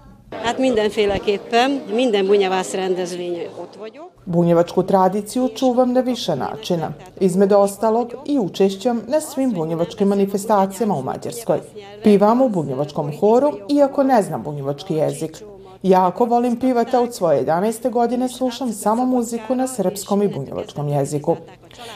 Hát 0.45 0.59
mindenféleképpen, 0.59 1.80
minden 1.92 2.26
bunyevász 2.26 2.75
rendezvény 2.75 3.49
ott 3.62 3.76
vagyok. 3.76 4.11
Bunjevačku 4.25 4.83
tradiciju 4.83 5.49
čuvam 5.49 5.92
na 5.92 6.00
više 6.00 6.37
načina, 6.37 6.92
između 7.21 7.57
ostalog 7.57 8.12
i 8.26 8.38
učešćem 8.38 9.02
na 9.07 9.21
svim 9.21 9.52
bunjevačkim 9.52 10.09
manifestacijama 10.09 10.95
u 10.95 11.02
Mađarskoj. 11.02 11.61
Pivam 12.02 12.40
u 12.40 12.49
bunjevačkom 12.49 13.12
horu, 13.21 13.52
iako 13.69 14.02
ne 14.02 14.23
znam 14.23 14.42
bunjevački 14.42 14.95
jezik. 14.95 15.42
Jako 15.82 16.25
volim 16.25 16.56
pivati, 16.56 16.96
od 16.96 17.14
svoje 17.14 17.44
11. 17.46 17.90
godine 17.90 18.28
slušam 18.28 18.72
samo 18.72 19.04
muziku 19.04 19.54
na 19.54 19.66
srpskom 19.66 20.22
i 20.22 20.28
bunjevačkom 20.28 20.88
jeziku. 20.88 21.37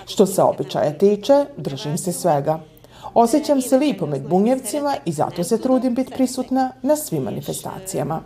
Što 0.07 0.27
se 0.27 0.43
običaja 0.43 0.99
tiče, 0.99 1.45
držim 1.57 1.99
se 1.99 2.13
svega. 2.13 2.61
Osjećam 3.15 3.63
se 3.63 3.77
lipo 3.77 4.07
med 4.07 4.29
bunjevcima 4.29 4.97
i 5.05 5.13
zato 5.13 5.45
se 5.45 5.61
trudim 5.61 5.95
biti 5.95 6.13
prisutna 6.15 6.71
na 6.83 6.97
svim 6.97 7.23
manifestacijama. 7.23 8.21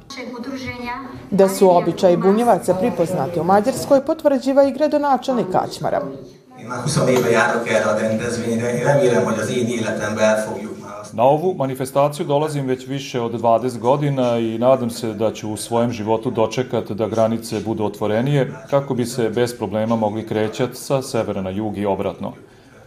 Da 1.30 1.48
su 1.48 1.76
običaji 1.76 2.16
bunjevaca 2.16 2.74
pripoznati 2.74 3.40
u 3.40 3.44
Mađarskoj 3.44 4.04
potvrđiva 4.04 4.64
i 4.64 4.72
gradonačelnik 4.72 5.46
Kačmara. 5.52 6.02
Na 11.12 11.22
ovu 11.24 11.54
manifestaciju 11.54 12.26
dolazim 12.26 12.66
već 12.66 12.86
više 12.86 13.20
od 13.20 13.32
20 13.32 13.78
godina 13.78 14.38
i 14.38 14.58
nadam 14.58 14.90
se 14.90 15.14
da 15.14 15.32
ću 15.32 15.52
u 15.52 15.56
svojem 15.56 15.92
životu 15.92 16.30
dočekati 16.30 16.94
da 16.94 17.08
granice 17.08 17.60
budu 17.60 17.84
otvorenije 17.84 18.52
kako 18.70 18.94
bi 18.94 19.06
se 19.06 19.30
bez 19.30 19.56
problema 19.58 19.96
mogli 19.96 20.26
krećati 20.26 20.76
sa 20.76 21.02
severa 21.02 21.42
na 21.42 21.50
jug 21.50 21.78
i 21.78 21.86
obratno. 21.86 22.32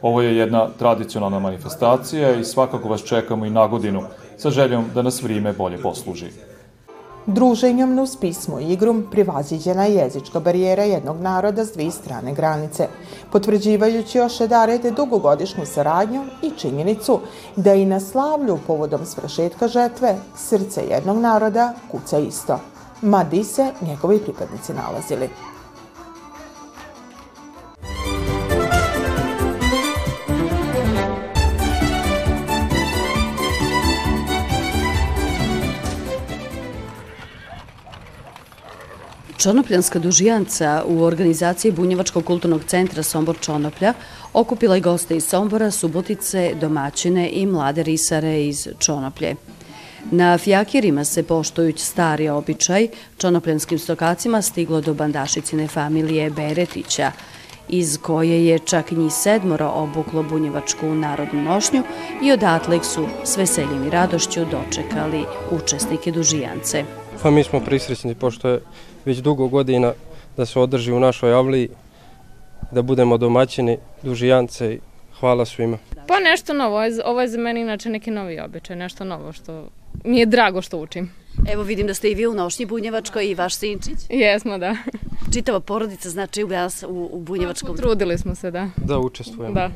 Ovo 0.01 0.21
je 0.21 0.37
jedna 0.37 0.69
tradicionalna 0.79 1.39
manifestacija 1.39 2.35
i 2.35 2.43
svakako 2.43 2.89
vas 2.89 3.03
čekamo 3.03 3.45
i 3.45 3.49
na 3.49 3.67
godinu 3.67 4.03
sa 4.37 4.49
željom 4.49 4.85
da 4.93 5.01
nas 5.01 5.23
vrime 5.23 5.53
bolje 5.53 5.81
posluži. 5.81 6.50
Druženjem 7.25 7.99
uz 7.99 8.15
pismo 8.17 8.59
i 8.59 8.73
igrom 8.73 9.05
privaziđena 9.11 9.85
je 9.85 9.95
jezička 9.95 10.39
barijera 10.39 10.83
jednog 10.83 11.21
naroda 11.21 11.65
s 11.65 11.73
dvije 11.73 11.91
strane 11.91 12.33
granice, 12.33 12.87
potvrđivajući 13.31 14.17
još 14.17 14.41
Edarede 14.41 14.91
dugogodišnju 14.91 15.65
saradnju 15.65 16.23
i 16.41 16.51
činjenicu 16.57 17.19
da 17.55 17.73
i 17.73 17.85
na 17.85 17.99
slavlju 17.99 18.59
povodom 18.67 19.05
svršetka 19.05 19.67
žetve 19.67 20.15
srce 20.35 20.81
jednog 20.89 21.17
naroda 21.17 21.73
kuca 21.91 22.19
isto, 22.19 22.59
ma 23.01 23.23
di 23.23 23.43
se 23.43 23.71
njegovi 23.81 24.19
pripadnici 24.19 24.73
nalazili. 24.73 25.29
Čonopljanska 39.41 39.99
dužijanca 39.99 40.83
u 40.87 41.03
organizaciji 41.03 41.71
Bunjevačkog 41.71 42.25
kulturnog 42.25 42.63
centra 42.63 43.03
Sombor 43.03 43.37
Čonoplja 43.39 43.93
okupila 44.33 44.77
i 44.77 44.81
goste 44.81 45.17
iz 45.17 45.25
Sombora, 45.25 45.71
Subotice, 45.71 46.53
domaćine 46.59 47.29
i 47.29 47.45
mlade 47.45 47.83
risare 47.83 48.45
iz 48.45 48.67
Čonoplje. 48.79 49.35
Na 50.11 50.37
fjakirima 50.37 51.03
se 51.03 51.23
poštujući 51.23 51.85
stari 51.85 52.29
običaj, 52.29 52.87
čonopljanskim 53.17 53.79
stokacima 53.79 54.41
stiglo 54.41 54.81
do 54.81 54.93
bandašicine 54.93 55.67
familije 55.67 56.29
Beretića, 56.29 57.11
iz 57.69 57.97
koje 58.01 58.45
je 58.45 58.59
čak 58.59 58.91
njih 58.91 59.13
sedmoro 59.13 59.71
obuklo 59.75 60.23
bunjevačku 60.23 60.85
narodnu 60.85 61.41
nošnju 61.41 61.83
i 62.23 62.31
odatle 62.31 62.83
su 62.83 63.07
s 63.23 63.37
veseljem 63.37 63.87
i 63.87 63.89
radošću 63.89 64.45
dočekali 64.45 65.25
učesnike 65.51 66.11
dužijance. 66.11 67.00
Pa 67.21 67.31
mi 67.31 67.43
smo 67.43 67.59
prisrećni 67.59 68.15
pošto 68.15 68.49
je 68.49 68.61
već 69.05 69.17
dugo 69.17 69.47
godina 69.47 69.93
da 70.37 70.45
se 70.45 70.59
održi 70.59 70.91
u 70.91 70.99
našoj 70.99 71.33
avliji, 71.33 71.69
da 72.71 72.81
budemo 72.81 73.17
domaćini, 73.17 73.77
dužijance 74.03 74.73
i 74.73 74.79
hvala 75.19 75.45
svima. 75.45 75.77
Pa 76.07 76.19
nešto 76.19 76.53
novo, 76.53 76.81
ovo 77.05 77.21
je 77.21 77.27
za 77.27 77.37
mene 77.37 77.61
inače 77.61 77.89
neki 77.89 78.11
novi 78.11 78.39
običaj, 78.39 78.75
nešto 78.75 79.03
novo 79.03 79.33
što 79.33 79.67
mi 80.03 80.19
je 80.19 80.25
drago 80.25 80.61
što 80.61 80.77
učim. 80.77 81.11
Evo 81.53 81.63
vidim 81.63 81.87
da 81.87 81.93
ste 81.93 82.11
i 82.11 82.15
vi 82.15 82.27
u 82.27 82.33
nošnji 82.33 82.65
Bunjevačkoj 82.65 83.29
i 83.29 83.35
vaš 83.35 83.55
sinčić. 83.55 83.97
Jesmo, 84.09 84.57
da. 84.57 84.75
Čitava 85.33 85.59
porodica 85.59 86.09
znači 86.09 86.43
u, 86.43 86.47
u, 86.87 87.09
u 87.11 87.19
Bunjevačkom. 87.19 87.77
Trudili 87.77 88.17
smo 88.17 88.35
se, 88.35 88.51
da. 88.51 88.69
Da, 88.77 88.99
učestvujemo. 88.99 89.53
Da. 89.53 89.69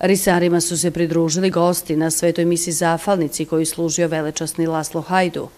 Risarima 0.00 0.60
su 0.60 0.78
se 0.78 0.90
pridružili 0.90 1.50
gosti 1.50 1.96
na 1.96 2.10
svetoj 2.10 2.44
misi 2.44 2.72
Zafalnici 2.72 3.44
koji 3.44 3.66
služio 3.66 4.08
velečasni 4.08 4.66
Laslo 4.66 5.00
Hajdu. 5.00 5.48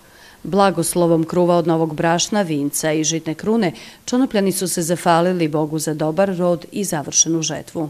Blagoslovom 0.42 1.24
kruva 1.24 1.56
od 1.56 1.66
novog 1.66 1.94
brašna, 1.94 2.42
vinca 2.42 2.92
i 2.92 3.04
žitne 3.04 3.34
krune, 3.34 3.72
čonopljani 4.04 4.52
su 4.52 4.68
se 4.68 4.82
zafalili 4.82 5.48
Bogu 5.48 5.78
za 5.78 5.94
dobar 5.94 6.36
rod 6.36 6.66
i 6.72 6.84
završenu 6.84 7.42
žetvu. 7.42 7.88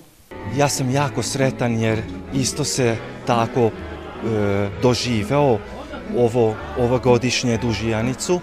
Ja 0.57 0.69
sam 0.69 0.91
jako 0.91 1.23
sretan 1.23 1.79
jer 1.81 2.03
isto 2.35 2.65
se 2.65 2.97
tako 3.27 3.61
e, 3.61 3.71
doživeo 4.83 5.59
ovo, 6.17 6.55
ovo 6.79 6.99
godišnje 6.99 7.59
dužijanicu. 7.59 8.41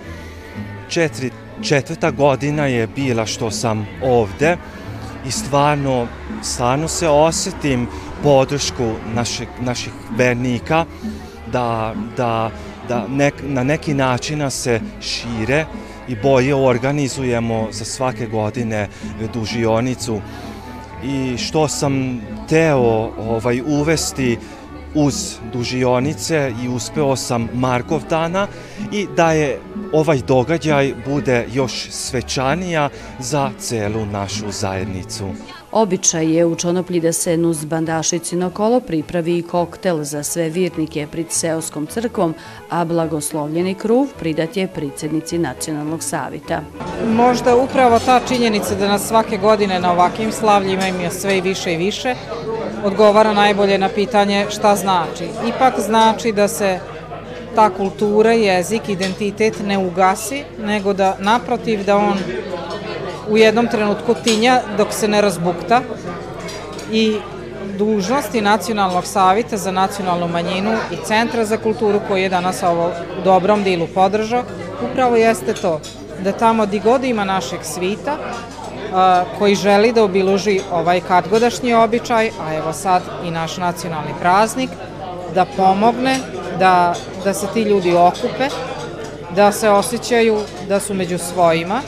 Četiri, 0.90 1.32
četvrta 1.62 2.12
godina 2.12 2.66
je 2.66 2.88
bila 2.88 3.26
što 3.26 3.52
sam 3.52 3.88
ovde 4.04 4.58
i 5.28 5.32
stvarno, 5.32 6.08
stvarno 6.44 6.88
se 6.88 7.10
osetim 7.10 7.88
podršku 8.24 8.92
naših, 9.14 9.48
naših 9.62 9.94
vernika 10.18 10.86
da, 11.52 11.94
da 12.18 12.52
da 12.90 13.08
nek, 13.08 13.34
na 13.44 13.64
neki 13.64 13.94
način 13.94 14.52
se 14.52 14.80
šire 15.02 15.66
i 16.08 16.16
bolje 16.16 16.56
organizujemo 16.56 17.68
za 17.72 17.86
svake 17.86 18.26
godine 18.26 18.88
dužionicu 19.34 20.22
i 21.04 21.38
što 21.38 21.68
sam 21.68 22.22
teo 22.50 23.12
ovaj 23.18 23.62
uvesti 23.62 24.38
uz 24.96 25.36
dužionice 25.54 26.54
i 26.64 26.68
uspeo 26.68 27.16
sam 27.16 27.50
Markov 27.54 28.02
dana 28.10 28.48
i 28.92 29.08
da 29.16 29.32
je 29.32 29.60
ovaj 29.94 30.20
događaj 30.28 30.94
bude 31.06 31.48
još 31.54 31.88
svečanija 31.90 32.90
za 33.20 33.52
celu 33.60 34.06
našu 34.06 34.52
zajednicu. 34.52 35.30
Običaj 35.72 36.36
je 36.36 36.46
u 36.46 36.56
Čonoplji 36.56 37.00
da 37.00 37.12
se 37.14 37.38
nuz 37.38 37.66
bandašici 37.66 38.36
na 38.36 38.50
kolo 38.50 38.80
pripravi 38.80 39.38
i 39.38 39.42
koktel 39.42 40.04
za 40.04 40.24
sve 40.24 40.50
virnike 40.50 41.08
prid 41.12 41.26
seoskom 41.30 41.86
crkvom, 41.86 42.34
a 42.70 42.86
blagoslovljeni 42.86 43.76
kruv 43.76 44.08
pridat 44.20 44.58
je 44.58 44.68
pridsjednici 44.68 45.38
Nacionalnog 45.38 46.04
savita. 46.04 46.62
Možda 47.08 47.56
upravo 47.56 48.00
ta 48.00 48.22
činjenica 48.28 48.76
da 48.76 48.88
nas 48.88 49.08
svake 49.08 49.38
godine 49.38 49.80
na 49.80 49.92
ovakvim 49.92 50.32
slavljima 50.32 50.88
ima 50.88 51.10
sve 51.10 51.38
i 51.38 51.42
više 51.42 51.74
i 51.74 51.78
više, 51.78 52.16
odgovara 52.84 53.34
najbolje 53.34 53.78
na 53.78 53.90
pitanje 53.90 54.46
šta 54.50 54.76
znači. 54.76 55.28
Ipak 55.48 55.80
znači 55.80 56.32
da 56.32 56.48
se 56.48 56.80
ta 57.56 57.70
kultura, 57.70 58.34
jezik, 58.34 58.90
identitet 58.90 59.54
ne 59.66 59.78
ugasi, 59.78 60.44
nego 60.60 60.94
da 60.94 61.18
naprotiv 61.20 61.84
da 61.86 61.98
on 61.98 62.18
u 63.30 63.38
jednom 63.38 63.68
trenutku 63.68 64.16
tinja 64.24 64.62
dok 64.78 64.94
se 64.94 65.08
ne 65.08 65.22
razbukta 65.22 65.82
i 66.92 67.18
dužnosti 67.78 68.42
Nacionalnog 68.42 69.06
savita 69.06 69.58
za 69.58 69.72
nacionalnu 69.72 70.28
manjinu 70.28 70.72
i 70.92 71.06
Centra 71.06 71.46
za 71.46 71.58
kulturu 71.58 72.00
koji 72.08 72.24
je 72.24 72.30
danas 72.30 72.64
ovo 72.64 72.88
u 72.88 73.24
dobrom 73.24 73.64
dilu 73.64 73.88
podržao, 73.96 74.44
upravo 74.92 75.16
jeste 75.16 75.54
to, 75.54 75.80
da 76.24 76.32
tamo 76.32 76.66
di 76.66 76.80
god 76.80 77.04
ima 77.04 77.24
našeg 77.24 77.60
svita, 77.64 78.18
koji 79.38 79.56
želi 79.56 79.92
da 79.92 80.04
obiluži 80.04 80.60
ovaj 80.72 81.02
kadgodašnji 81.02 81.74
običaj, 81.74 82.32
a 82.42 82.56
evo 82.56 82.74
sad 82.74 83.02
i 83.26 83.32
naš 83.32 83.58
nacionalni 83.58 84.14
praznik, 84.22 84.70
da 85.36 85.46
pomogne 85.58 86.20
da, 86.60 86.96
da 87.24 87.34
se 87.34 87.48
ti 87.54 87.62
ljudi 87.62 87.94
okupe, 87.96 88.50
da 89.36 89.52
se 89.52 89.70
osjećaju 89.70 90.40
da 90.68 90.80
su 90.80 90.94
među 90.94 91.18
svojima 91.18 91.82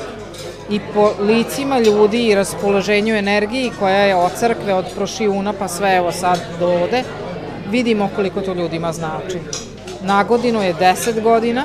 i 0.72 0.80
po 0.94 1.12
licima 1.20 1.80
ljudi 1.80 2.28
i 2.28 2.36
raspoloženju 2.36 3.16
energiji 3.16 3.72
koja 3.80 3.98
je 3.98 4.16
od 4.16 4.32
crkve, 4.40 4.74
od 4.74 4.86
prošijuna 4.96 5.54
pa 5.54 5.68
sve 5.68 5.96
evo 5.96 6.12
sad 6.12 6.40
do 6.60 6.68
ovde, 6.68 7.04
vidimo 7.70 8.10
koliko 8.16 8.42
to 8.42 8.54
ljudima 8.54 8.94
znači. 8.94 9.40
Na 10.02 10.24
godinu 10.24 10.62
je 10.62 10.74
10 10.74 11.22
godina 11.22 11.64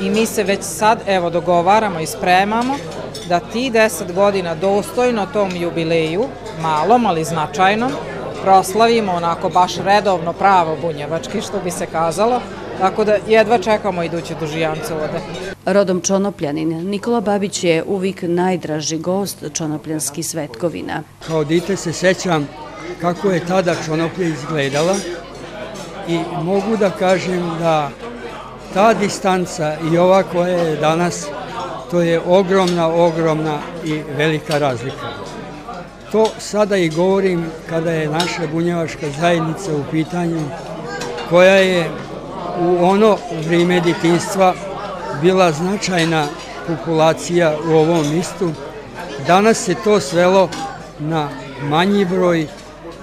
i 0.00 0.10
mi 0.10 0.26
se 0.26 0.44
već 0.44 0.62
sad 0.62 0.98
evo 1.06 1.30
dogovaramo 1.30 2.00
i 2.00 2.06
spremamo 2.06 2.74
da 3.28 3.40
ti 3.40 3.70
10 3.70 4.12
godina 4.14 4.54
dostojno 4.54 5.26
tom 5.26 5.56
jubileju, 5.56 6.24
malom 6.62 7.06
ali 7.06 7.24
značajnom, 7.24 7.92
proslavimo 8.42 9.12
onako 9.12 9.48
baš 9.48 9.76
redovno 9.76 10.32
pravo 10.32 10.76
bunjevački 10.82 11.40
što 11.40 11.60
bi 11.64 11.70
se 11.70 11.86
kazalo, 11.86 12.40
tako 12.78 13.04
da 13.04 13.16
jedva 13.28 13.58
čekamo 13.58 14.02
iduće 14.02 14.34
dužijance 14.40 14.94
ovde. 14.94 15.20
Rodom 15.66 16.00
Čonopljanin, 16.00 16.90
Nikola 16.90 17.20
Babić 17.20 17.64
je 17.64 17.84
uvijek 17.86 18.22
najdraži 18.22 18.98
gost 18.98 19.44
Čonopljanski 19.52 20.22
svetkovina. 20.22 21.02
Kao 21.26 21.44
dite 21.44 21.76
se 21.76 21.92
sećam 21.92 22.48
kako 23.00 23.30
je 23.30 23.46
tada 23.46 23.74
Čonoplja 23.86 24.26
izgledala 24.26 24.96
i 26.08 26.18
mogu 26.42 26.76
da 26.76 26.90
kažem 26.90 27.50
da 27.58 27.90
ta 28.74 28.94
distanca 28.94 29.76
i 29.92 29.98
ova 29.98 30.22
koja 30.22 30.58
je 30.58 30.76
danas, 30.76 31.26
to 31.90 32.00
je 32.00 32.20
ogromna, 32.26 32.88
ogromna 32.88 33.58
i 33.84 34.00
velika 34.16 34.58
razlika. 34.58 35.08
To 36.12 36.26
sada 36.38 36.76
i 36.76 36.88
govorim 36.88 37.46
kada 37.68 37.92
je 37.92 38.08
naša 38.08 38.46
bunjevačka 38.52 39.06
zajednica 39.20 39.72
u 39.76 39.90
pitanju, 39.90 40.40
koja 41.30 41.56
je 41.56 41.90
u 42.60 42.84
ono 42.84 43.16
vrijeme 43.46 43.80
ditinstva 43.80 44.54
bila 45.22 45.52
značajna 45.52 46.26
populacija 46.66 47.56
u 47.68 47.72
ovom 47.72 48.18
istu. 48.18 48.50
Danas 49.26 49.64
se 49.64 49.74
to 49.74 50.00
svelo 50.00 50.48
na 50.98 51.28
manji 51.62 52.04
broj, 52.04 52.46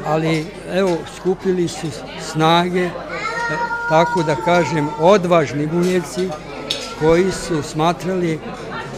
ali 0.05 0.45
evo 0.73 0.97
skupili 1.17 1.67
su 1.67 1.87
snage, 2.31 2.89
tako 3.89 4.23
da 4.23 4.35
kažem, 4.35 4.89
odvažni 4.99 5.67
bunjevci 5.67 6.29
koji 6.99 7.31
su 7.31 7.63
smatrali 7.63 8.39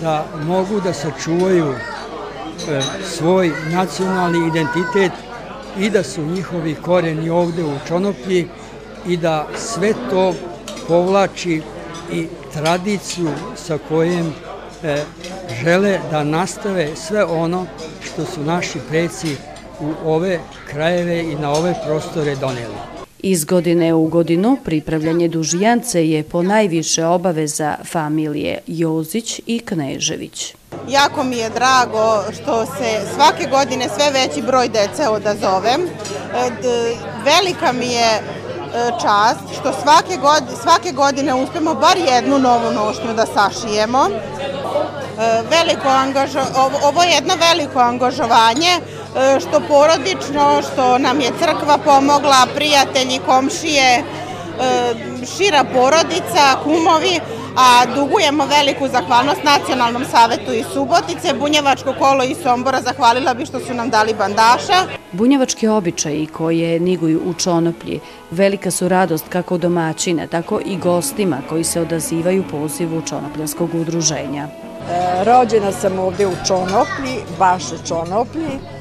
da 0.01 0.25
mogu 0.45 0.81
da 0.81 0.93
sačuvaju 0.93 1.73
e, 1.73 2.81
svoj 3.05 3.51
nacionalni 3.71 4.47
identitet 4.47 5.11
i 5.79 5.89
da 5.89 6.03
su 6.03 6.21
njihovi 6.21 6.75
koreni 6.75 7.29
ovde 7.29 7.63
u 7.63 7.73
Čonoplji 7.87 8.47
i 9.07 9.17
da 9.17 9.47
sve 9.55 9.93
to 10.09 10.33
povlači 10.87 11.61
i 12.11 12.27
tradiciju 12.53 13.29
sa 13.55 13.77
kojim 13.89 14.33
e, 14.83 15.03
žele 15.63 15.99
da 16.11 16.23
nastave 16.23 16.95
sve 16.95 17.25
ono 17.25 17.65
što 18.01 18.25
su 18.25 18.43
naši 18.43 18.79
preci 18.89 19.35
u 19.81 20.11
ove 20.11 20.39
krajeve 20.71 21.19
i 21.19 21.35
na 21.35 21.51
ove 21.51 21.73
prostore 21.85 22.35
doneli. 22.35 22.75
Iz 23.19 23.45
godine 23.45 23.93
u 23.93 24.07
godinu 24.07 24.57
pripravljanje 24.65 25.27
dužijance 25.27 26.09
je 26.09 26.23
po 26.23 26.43
najviše 26.43 27.05
obaveza 27.05 27.75
familije 27.85 28.57
Jozić 28.67 29.41
i 29.45 29.59
Knežević. 29.59 30.55
Jako 30.89 31.23
mi 31.23 31.37
je 31.37 31.49
drago 31.49 32.23
što 32.33 32.65
se 32.65 33.13
svake 33.15 33.49
godine 33.49 33.85
sve 33.95 34.11
veći 34.11 34.41
broj 34.41 34.69
dece 34.69 35.07
odazove. 35.07 35.69
E, 35.69 36.49
velika 37.25 37.71
mi 37.71 37.85
je 37.85 38.21
čast 39.01 39.59
što 39.59 39.73
svake 39.81 40.17
godine, 40.21 40.57
svake 40.61 40.91
godine 40.91 41.33
uspemo 41.33 41.73
bar 41.73 41.97
jednu 41.97 42.39
novu 42.39 42.71
nošnju 42.71 43.13
da 43.13 43.25
sašijemo. 43.25 44.07
E, 44.09 45.43
veliko 45.49 45.89
angažo, 45.89 46.39
ovo 46.83 47.03
je 47.03 47.09
jedno 47.09 47.33
veliko 47.49 47.79
angažovanje 47.79 48.71
e, 48.77 49.39
što 49.39 49.59
porodično, 49.67 50.61
što 50.61 50.97
nam 50.97 51.21
je 51.21 51.31
crkva 51.39 51.77
pomogla, 51.77 52.47
prijatelji, 52.55 53.19
komšije, 53.25 54.03
šira 55.37 55.63
porodica, 55.73 56.55
kumovi, 56.63 57.19
a 57.57 57.85
dugujemo 57.95 58.45
veliku 58.45 58.87
zahvalnost 58.87 59.43
Nacionalnom 59.43 60.05
savetu 60.11 60.53
iz 60.53 60.65
Subotice, 60.73 61.33
Bunjevačko 61.39 61.93
kolo 61.99 62.23
i 62.23 62.35
Sombora 62.43 62.81
zahvalila 62.81 63.33
bi 63.33 63.45
što 63.45 63.59
su 63.59 63.73
nam 63.73 63.89
dali 63.89 64.13
bandaša. 64.13 64.87
Bunjevački 65.11 65.67
običaji 65.67 66.27
koje 66.27 66.79
niguju 66.79 67.21
u 67.25 67.33
Čonoplji 67.33 67.99
velika 68.31 68.71
su 68.71 68.87
radost 68.87 69.25
kako 69.29 69.57
domaćine, 69.57 70.27
tako 70.27 70.59
i 70.65 70.77
gostima 70.77 71.37
koji 71.49 71.63
se 71.63 71.81
odazivaju 71.81 72.43
pozivu 72.51 73.01
Čonopljanskog 73.01 73.75
udruženja. 73.75 74.47
E, 74.89 75.23
rođena 75.23 75.71
sam 75.71 75.99
ovde 75.99 76.27
u 76.27 76.33
Čonoplji, 76.47 77.17
baš 77.39 77.63
u 77.63 77.87
Čonoplji, 77.87 78.76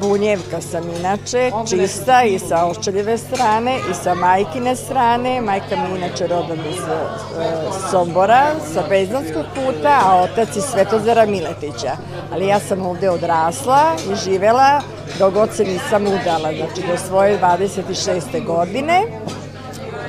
bunjevka 0.00 0.60
sam 0.60 0.90
inače, 0.98 1.50
čista 1.70 2.22
i 2.22 2.38
sa 2.38 2.66
oščeljeve 2.66 3.18
strane 3.18 3.78
i 3.90 3.94
sa 3.94 4.14
majkine 4.14 4.76
strane. 4.76 5.40
Majka 5.40 5.76
mi 5.76 5.98
inače 5.98 6.26
rodom 6.26 6.58
iz 6.70 6.78
e, 6.78 7.50
Sombora, 7.90 8.46
sa 8.74 8.82
Beznanskog 8.88 9.44
puta, 9.54 10.00
a 10.04 10.22
otac 10.22 10.56
iz 10.56 10.64
Svetozara 10.64 11.26
Miletića. 11.26 11.96
Ali 12.32 12.46
ja 12.46 12.60
sam 12.60 12.86
ovde 12.86 13.10
odrasla 13.10 13.96
i 14.12 14.16
živela 14.16 14.80
dok 15.18 15.34
god 15.34 15.54
se 15.54 15.64
nisam 15.64 16.06
udala, 16.06 16.52
znači 16.56 16.88
do 16.88 16.96
svoje 17.08 17.38
26. 17.40 18.44
godine. 18.44 19.02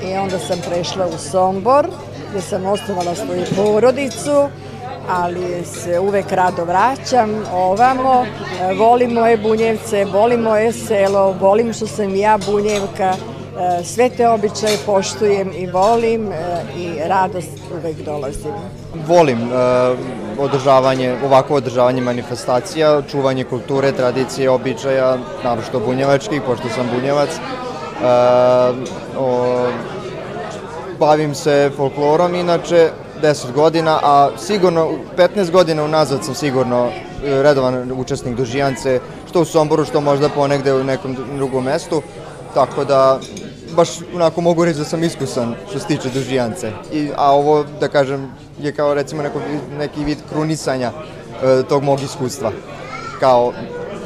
I 0.03 0.17
onda 0.17 0.39
sam 0.39 0.59
prešla 0.69 1.07
u 1.07 1.17
Sombor, 1.17 1.87
gde 2.31 2.41
sam 2.41 2.65
osnovala 2.65 3.15
svoju 3.15 3.45
porodicu, 3.55 4.49
ali 5.09 5.65
se 5.65 5.99
uvek 5.99 6.31
rado 6.31 6.65
vraćam 6.65 7.29
ovamo. 7.53 8.25
E, 8.61 8.73
volim 8.73 9.11
moje 9.11 9.37
bunjevce, 9.37 10.05
volim 10.05 10.39
moje 10.39 10.71
selo, 10.73 11.35
volim 11.41 11.73
što 11.73 11.87
sam 11.87 12.15
ja 12.15 12.37
bunjevka, 12.45 13.13
e, 13.13 13.83
sve 13.83 14.09
te 14.09 14.29
običaje 14.29 14.77
poštujem 14.85 15.51
i 15.55 15.65
volim 15.65 16.31
e, 16.31 16.35
i 16.77 16.99
radost 17.07 17.49
uvek 17.79 17.95
dolazim. 18.05 18.51
Volim 19.07 19.37
održavanje, 20.39 21.15
ovako 21.25 21.55
održavanje 21.55 22.01
manifestacija, 22.01 23.01
čuvanje 23.11 23.43
kulture, 23.43 23.91
tradicije, 23.91 24.49
običaja, 24.49 25.17
narošto 25.43 25.79
bunjevačkih, 25.79 26.41
pošto 26.41 26.69
sam 26.69 26.87
bunjevac. 26.95 27.29
bavim 30.99 31.35
se 31.35 31.71
folklorom, 31.77 32.35
inače 32.35 32.89
10 33.23 33.51
godina, 33.51 33.99
a 34.03 34.29
sigurno 34.37 34.91
15 35.17 35.51
godina 35.51 35.83
unazad 35.83 36.25
sam 36.25 36.35
sigurno 36.35 36.87
e, 36.87 37.43
redovan 37.43 37.91
učesnik 37.91 38.35
dužijance, 38.35 38.99
što 39.29 39.41
u 39.41 39.45
Somboru, 39.45 39.85
što 39.85 40.01
možda 40.01 40.29
ponegde 40.29 40.73
u 40.73 40.83
nekom 40.83 41.15
drugom 41.35 41.63
mestu, 41.63 42.01
tako 42.53 42.85
da 42.85 43.19
baš 43.75 43.89
onako 44.15 44.41
mogu 44.41 44.65
reći 44.65 44.79
da 44.79 44.85
sam 44.85 45.03
iskusan 45.03 45.55
što 45.69 45.79
se 45.79 45.87
tiče 45.87 46.09
dužijance. 46.09 46.71
I, 46.91 47.09
a 47.15 47.31
ovo, 47.31 47.63
da 47.79 47.87
kažem, 47.87 48.31
je 48.59 48.71
kao 48.71 48.93
recimo 48.93 49.23
neko, 49.23 49.39
neki 49.77 50.03
vid 50.03 50.17
krunisanja 50.29 50.91
e, 50.91 51.63
tog 51.69 51.83
mog 51.83 52.01
iskustva, 52.01 52.51
kao 53.19 53.53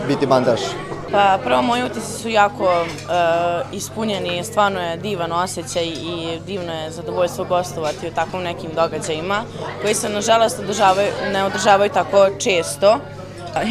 biti 0.07 0.25
bandaš. 0.25 0.61
Pa 1.11 1.39
prvo 1.43 1.61
moji 1.61 1.83
utisci 1.83 2.21
su 2.21 2.29
jako 2.29 2.63
uh, 2.63 3.73
ispunjeni, 3.73 4.43
stvarno 4.43 4.81
je 4.81 4.97
divan 4.97 5.31
osjećaj 5.31 5.85
i 5.85 6.39
divno 6.45 6.73
je 6.73 6.91
zadovoljstvo 6.91 7.45
gostovati 7.45 8.07
u 8.07 8.11
takvom 8.11 8.43
nekim 8.43 8.69
događajima 8.75 9.43
koji 9.81 9.93
se 9.93 10.09
nažalost 10.09 10.59
održavaju, 10.59 11.11
ne 11.33 11.43
održavaju 11.43 11.89
tako 11.89 12.29
često. 12.39 12.99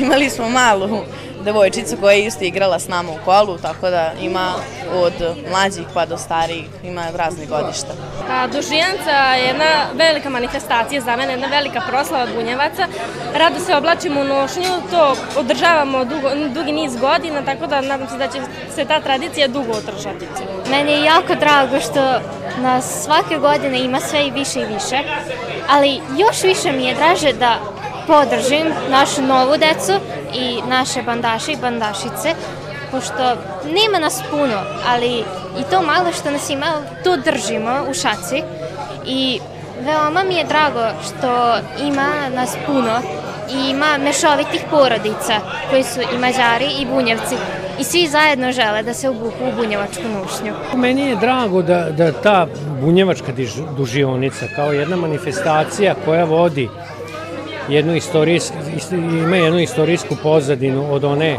Imali 0.02 0.30
smo 0.30 0.48
malu 0.48 0.88
devojčicu 1.46 1.96
koja 2.00 2.12
je 2.12 2.26
isto 2.26 2.44
igrala 2.44 2.78
s 2.78 2.88
nama 2.88 3.12
u 3.12 3.18
kolu, 3.24 3.58
tako 3.58 3.90
da 3.90 4.12
ima 4.20 4.52
od 4.94 5.12
mlađih 5.50 5.86
pa 5.94 6.06
do 6.06 6.16
starijih, 6.18 6.66
ima 6.84 7.04
razne 7.14 7.46
godišta. 7.46 7.92
A, 8.30 8.46
Dužijanca 8.46 9.10
je 9.10 9.46
jedna 9.46 9.70
velika 9.94 10.30
manifestacija 10.30 11.00
za 11.00 11.16
mene, 11.16 11.32
jedna 11.32 11.46
velika 11.46 11.80
proslava 11.88 12.26
Bunjevaca. 12.34 12.86
Rado 13.34 13.60
se 13.66 13.76
oblačimo 13.76 14.20
u 14.20 14.24
nošnju, 14.24 14.72
to 14.90 15.16
održavamo 15.36 16.04
dugo, 16.04 16.28
dugi 16.54 16.72
niz 16.72 16.96
godina, 16.96 17.42
tako 17.44 17.66
da 17.66 17.80
nadam 17.80 18.08
se 18.08 18.16
da 18.16 18.28
će 18.28 18.38
se 18.74 18.84
ta 18.84 19.00
tradicija 19.00 19.48
dugo 19.48 19.72
održati. 19.72 20.26
Meni 20.70 20.92
je 20.92 21.04
jako 21.04 21.34
drago 21.34 21.80
što 21.80 22.20
nas 22.58 23.04
svake 23.04 23.38
godine 23.38 23.84
ima 23.84 24.00
sve 24.00 24.26
i 24.26 24.30
više 24.30 24.60
i 24.60 24.74
više, 24.74 24.98
ali 25.68 26.00
još 26.18 26.42
više 26.42 26.72
mi 26.72 26.84
je 26.84 26.94
draže 26.94 27.32
da 27.32 27.58
podržim 28.06 28.66
našu 28.90 29.22
novu 29.22 29.56
decu 29.56 29.92
i 30.34 30.60
naše 30.68 31.02
bandaše 31.02 31.52
i 31.52 31.56
bandašice, 31.56 32.34
pošto 32.90 33.36
nema 33.64 33.98
nas 34.00 34.22
puno, 34.30 34.62
ali 34.88 35.18
i 35.60 35.62
to 35.70 35.82
malo 35.82 36.12
što 36.12 36.30
nas 36.30 36.50
ima, 36.50 36.66
to 37.04 37.16
držimo 37.16 37.70
u 37.90 37.94
šaci 37.94 38.42
i 39.06 39.40
veoma 39.80 40.22
mi 40.22 40.34
je 40.34 40.44
drago 40.44 40.88
što 41.06 41.56
ima 41.86 42.28
nas 42.34 42.56
puno 42.66 43.00
i 43.50 43.70
ima 43.70 43.98
mešovitih 43.98 44.64
porodica 44.70 45.40
koji 45.70 45.82
su 45.82 46.00
i 46.00 46.18
Mađari 46.18 46.66
i 46.80 46.86
Bunjevci 46.86 47.34
i 47.80 47.84
svi 47.84 48.08
zajedno 48.08 48.52
žele 48.52 48.82
da 48.82 48.94
se 48.94 49.08
obuku 49.08 49.44
u 49.52 49.56
bunjevačku 49.56 50.02
nušnju. 50.02 50.52
Meni 50.74 51.02
je 51.02 51.16
drago 51.16 51.62
da, 51.62 51.90
da 51.90 52.12
ta 52.12 52.46
bunjevačka 52.80 53.32
dužionica 53.76 54.46
kao 54.56 54.72
jedna 54.72 54.96
manifestacija 54.96 55.94
koja 56.04 56.24
vodi 56.24 56.68
jednu 57.68 57.96
istorijs, 57.96 58.52
ima 58.92 59.36
jednu 59.36 59.60
istorijsku 59.60 60.16
pozadinu 60.22 60.94
od 60.94 61.04
one 61.04 61.36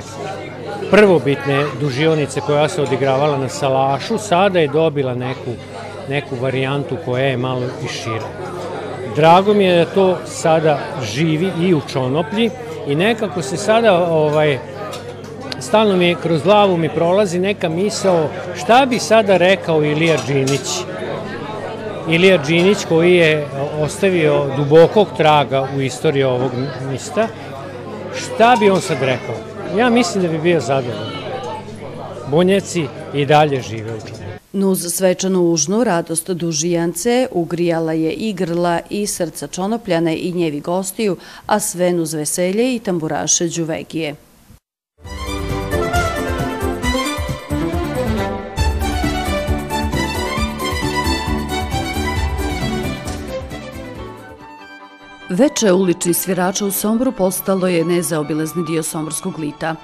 prvobitne 0.91 1.65
dužionice 1.79 2.41
koja 2.41 2.69
se 2.69 2.81
odigravala 2.81 3.37
na 3.37 3.49
Salašu, 3.49 4.17
sada 4.17 4.59
je 4.59 4.67
dobila 4.67 5.15
neku, 5.15 5.51
neku 6.09 6.35
varijantu 6.35 6.97
koja 7.05 7.25
je 7.25 7.37
malo 7.37 7.63
i 7.85 7.87
šira. 7.87 8.27
Drago 9.15 9.53
mi 9.53 9.63
je 9.63 9.85
da 9.85 9.91
to 9.91 10.17
sada 10.25 10.79
živi 11.03 11.51
i 11.61 11.73
u 11.73 11.81
Čonoplji 11.91 12.49
i 12.87 12.95
nekako 12.95 13.41
se 13.41 13.57
sada 13.57 14.07
ovaj, 14.07 14.59
stalno 15.59 15.97
mi 15.97 16.15
kroz 16.23 16.43
glavu 16.43 16.77
mi 16.77 16.89
prolazi 16.89 17.39
neka 17.39 17.69
misao 17.69 18.29
šta 18.55 18.85
bi 18.85 18.99
sada 18.99 19.37
rekao 19.37 19.83
Ilija 19.83 20.17
Đinić 20.27 20.83
Ilija 22.09 22.37
Đinić 22.37 22.77
koji 22.89 23.15
je 23.15 23.47
ostavio 23.81 24.45
dubokog 24.57 25.07
traga 25.17 25.67
u 25.77 25.81
istoriji 25.81 26.23
ovog 26.23 26.51
mista, 26.91 27.27
šta 28.15 28.55
bi 28.59 28.69
on 28.69 28.81
sad 28.81 28.97
rekao? 29.01 29.35
Ja 29.77 29.89
mislim 29.89 30.23
da 30.23 30.29
bi 30.29 30.37
bio 30.37 30.59
zadovoljan. 30.59 31.11
Bunjeci 32.31 32.87
i 33.13 33.25
dalje 33.25 33.61
žive 33.61 33.95
u 33.95 33.99
Čonoplju. 33.99 34.27
Nuz 34.53 34.93
svečanu 34.93 35.51
užnu 35.51 35.83
radost 35.83 36.29
dužijance 36.29 37.27
ugrijala 37.31 37.93
je 37.93 38.11
i 38.11 38.33
grla 38.33 38.79
i 38.89 39.07
srca 39.07 39.47
Čonopljane 39.47 40.17
i 40.17 40.33
njevi 40.33 40.59
gostiju, 40.59 41.17
a 41.45 41.59
sve 41.59 41.93
nuz 41.93 42.13
veselje 42.13 42.75
i 42.75 42.79
tamburaše 42.79 43.47
Đuvegije. 43.47 44.15
Veče 55.37 55.71
ulični 55.73 56.13
svirača 56.13 56.65
u 56.65 56.71
Somboru 56.71 57.11
postalo 57.11 57.67
je 57.67 57.85
nezaobilezni 57.85 58.63
dio 58.65 58.83
somborskog 58.83 59.39
lita. 59.39 59.75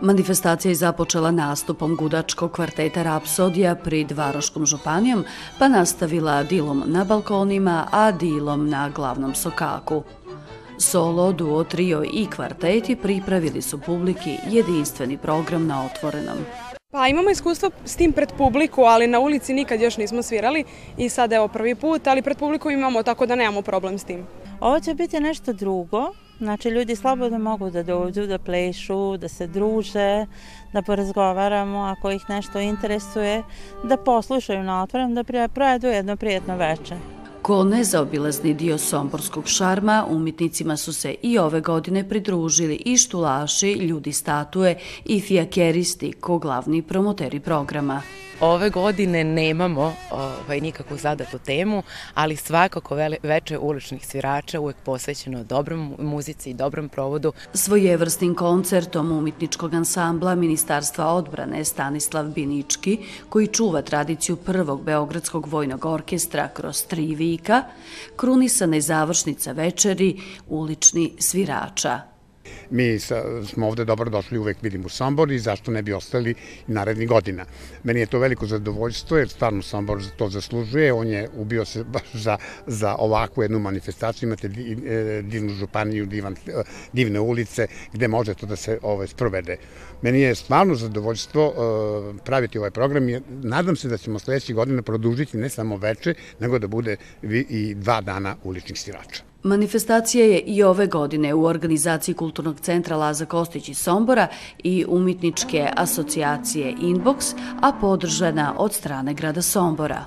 Manifestacija 0.00 0.70
je 0.70 0.74
započela 0.74 1.30
nastupom 1.30 1.96
gudačkog 1.96 2.52
kvarteta 2.52 3.02
Rapsodija 3.02 3.74
prid 3.74 4.12
Varoškom 4.12 4.66
županijom, 4.66 5.24
pa 5.58 5.68
nastavila 5.68 6.42
dilom 6.42 6.82
na 6.86 7.04
balkonima, 7.04 7.88
a 7.92 8.12
dilom 8.12 8.68
na 8.68 8.88
glavnom 8.88 9.34
sokaku. 9.34 10.02
Solo, 10.78 11.32
duo, 11.32 11.64
trio 11.64 12.04
i 12.12 12.26
kvarteti 12.36 12.96
pripravili 12.96 13.62
su 13.62 13.80
publiki 13.80 14.38
jedinstveni 14.50 15.18
program 15.18 15.66
na 15.66 15.84
otvorenom. 15.84 16.38
Pa 16.90 17.08
imamo 17.08 17.30
iskustvo 17.30 17.70
s 17.84 17.96
tim 17.96 18.12
pred 18.12 18.32
publiku, 18.38 18.82
ali 18.82 19.06
na 19.06 19.18
ulici 19.18 19.54
nikad 19.54 19.80
još 19.80 19.96
nismo 19.96 20.22
svirali 20.22 20.64
i 20.96 21.08
sad 21.08 21.32
evo 21.32 21.48
prvi 21.48 21.74
put, 21.74 22.06
ali 22.06 22.22
pred 22.22 22.38
publiku 22.38 22.70
imamo 22.70 23.02
tako 23.02 23.26
da 23.26 23.34
nemamo 23.34 23.62
problem 23.62 23.98
s 23.98 24.04
tim. 24.04 24.26
Ovo 24.60 24.80
će 24.80 24.94
biti 24.94 25.20
nešto 25.20 25.52
drugo, 25.52 26.12
znači 26.38 26.68
ljudi 26.68 26.96
slobodno 26.96 27.38
mogu 27.38 27.70
da 27.70 27.82
dođu, 27.82 28.26
da 28.26 28.38
plešu, 28.38 29.16
da 29.16 29.28
se 29.28 29.46
druže, 29.46 30.26
da 30.72 30.82
porazgovaramo 30.82 31.78
ako 31.78 32.10
ih 32.10 32.22
nešto 32.28 32.60
interesuje, 32.60 33.42
da 33.84 33.96
poslušaju 33.96 34.62
na 34.62 34.82
otvorenom, 34.82 35.14
da 35.14 35.48
projedu 35.48 35.86
jedno 35.86 36.16
prijetno 36.16 36.56
večer. 36.56 37.15
Ko 37.46 37.64
nezaobilazni 37.64 38.54
dio 38.54 38.78
somborskog 38.78 39.48
šarma, 39.48 40.06
umjetnicima 40.10 40.76
su 40.76 40.92
se 40.92 41.14
i 41.22 41.38
ove 41.38 41.60
godine 41.60 42.08
pridružili 42.08 42.74
i 42.74 42.96
štulaši, 42.96 43.72
ljudi 43.72 44.12
statue 44.12 44.76
i 45.04 45.20
fijakeristi 45.20 46.12
ko 46.12 46.38
glavni 46.38 46.82
promoteri 46.82 47.40
programa. 47.40 48.02
Ove 48.40 48.70
godine 48.70 49.24
nemamo 49.24 49.92
ovaj, 50.10 50.60
nikakvu 50.60 50.96
zadatu 50.96 51.38
temu, 51.38 51.82
ali 52.14 52.36
svakako 52.36 52.94
veče 53.22 53.58
uličnih 53.58 54.06
svirača 54.06 54.60
uvek 54.60 54.76
posvećeno 54.84 55.44
dobrom 55.44 55.94
muzici 55.98 56.50
i 56.50 56.54
dobrom 56.54 56.88
provodu. 56.88 57.32
Svojevrsnim 57.54 58.34
koncertom 58.34 59.12
umjetničkog 59.12 59.74
ansambla 59.74 60.34
Ministarstva 60.34 61.06
odbrane 61.06 61.64
Stanislav 61.64 62.24
Binički, 62.24 62.98
koji 63.28 63.46
čuva 63.46 63.82
tradiciju 63.82 64.36
prvog 64.36 64.82
Beogradskog 64.82 65.46
vojnog 65.46 65.84
orkestra 65.84 66.48
kroz 66.48 66.82
tri 66.86 67.14
vika, 67.36 67.64
krunisana 68.16 68.76
je 68.76 68.80
završnica 68.82 69.52
večeri 69.52 70.16
ulični 70.48 71.12
svirača. 71.18 72.15
Mi 72.70 72.98
smo 73.46 73.68
ovde 73.68 73.84
dobro 73.84 74.10
došli, 74.10 74.38
uvek 74.38 74.62
vidim 74.62 74.84
u 74.84 74.88
Sombor 74.88 75.32
i 75.32 75.38
zašto 75.38 75.70
ne 75.70 75.82
bi 75.82 75.92
ostali 75.92 76.34
narednih 76.66 77.08
godina. 77.08 77.44
Meni 77.84 78.00
je 78.00 78.06
to 78.06 78.18
veliko 78.18 78.46
zadovoljstvo 78.46 79.18
jer 79.18 79.28
stvarno 79.28 79.62
Sombor 79.62 80.02
to 80.16 80.28
zaslužuje, 80.28 80.92
on 80.92 81.08
je 81.08 81.28
ubio 81.34 81.64
se 81.64 81.84
baš 81.84 82.12
za, 82.14 82.38
za 82.66 82.96
ovakvu 82.98 83.42
jednu 83.42 83.58
manifestaciju, 83.58 84.26
imate 84.26 84.46
e, 84.46 85.22
divnu 85.22 85.52
županiju, 85.52 86.06
divan, 86.06 86.36
e, 86.46 86.62
divne 86.92 87.20
ulice 87.20 87.66
gde 87.92 88.08
može 88.08 88.34
to 88.34 88.46
da 88.46 88.56
se 88.56 88.78
ovaj, 88.82 89.06
sprovede. 89.06 89.56
Meni 90.02 90.20
je 90.20 90.34
stvarno 90.34 90.74
zadovoljstvo 90.74 91.46
uh, 91.48 92.16
praviti 92.24 92.58
ovaj 92.58 92.70
program 92.70 93.08
i 93.08 93.20
nadam 93.42 93.76
se 93.76 93.88
da 93.88 93.98
ćemo 93.98 94.18
sledeće 94.18 94.52
godine 94.52 94.82
produžiti 94.82 95.36
ne 95.36 95.48
samo 95.48 95.76
veče, 95.76 96.14
nego 96.40 96.58
da 96.58 96.66
bude 96.66 96.96
i 97.22 97.74
dva 97.74 98.00
dana 98.00 98.36
uličnih 98.44 98.80
svirača. 98.80 99.35
Manifestacija 99.46 100.24
je 100.24 100.40
i 100.40 100.62
ove 100.62 100.86
godine 100.86 101.34
u 101.34 101.44
organizaciji 101.44 102.14
Kulturnog 102.14 102.60
centra 102.60 102.96
Laza 102.96 103.26
Kostić 103.26 103.68
iz 103.68 103.78
Sombora 103.78 104.28
i 104.58 104.84
umjetničke 104.88 105.68
asocijacije 105.76 106.74
Inbox, 106.80 107.34
a 107.62 107.72
podržana 107.80 108.54
od 108.58 108.72
strane 108.72 109.14
grada 109.14 109.42
Sombora. 109.42 110.04